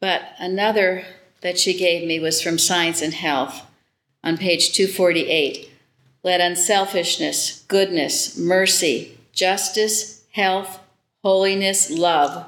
[0.00, 1.04] But another
[1.40, 3.62] that she gave me was from Science and Health
[4.22, 5.70] on page 248.
[6.22, 10.80] Let unselfishness, goodness, mercy, justice, health,
[11.22, 12.46] holiness, love,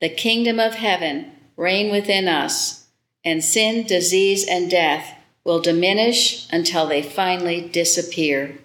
[0.00, 2.86] the kingdom of heaven reign within us,
[3.24, 8.58] and sin, disease, and death will diminish until they finally disappear.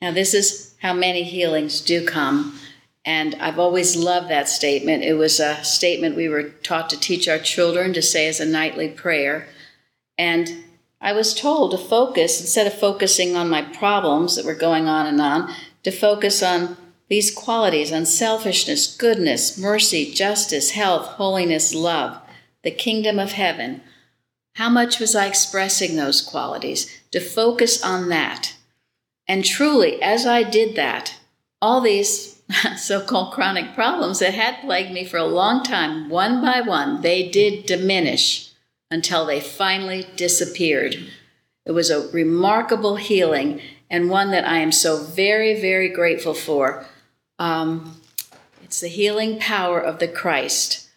[0.00, 2.58] Now, this is how many healings do come.
[3.04, 5.02] And I've always loved that statement.
[5.02, 8.46] It was a statement we were taught to teach our children to say as a
[8.46, 9.48] nightly prayer.
[10.16, 10.64] And
[11.00, 15.06] I was told to focus, instead of focusing on my problems that were going on
[15.06, 16.76] and on, to focus on
[17.08, 22.20] these qualities unselfishness, goodness, mercy, justice, health, holiness, love,
[22.62, 23.82] the kingdom of heaven.
[24.54, 27.00] How much was I expressing those qualities?
[27.10, 28.54] To focus on that.
[29.26, 31.16] And truly, as I did that,
[31.60, 32.40] all these
[32.76, 37.00] so called chronic problems that had plagued me for a long time, one by one,
[37.00, 38.50] they did diminish
[38.90, 40.96] until they finally disappeared.
[41.64, 43.60] It was a remarkable healing
[43.90, 46.86] and one that I am so very, very grateful for.
[47.38, 48.00] Um,
[48.62, 50.88] it's the healing power of the Christ.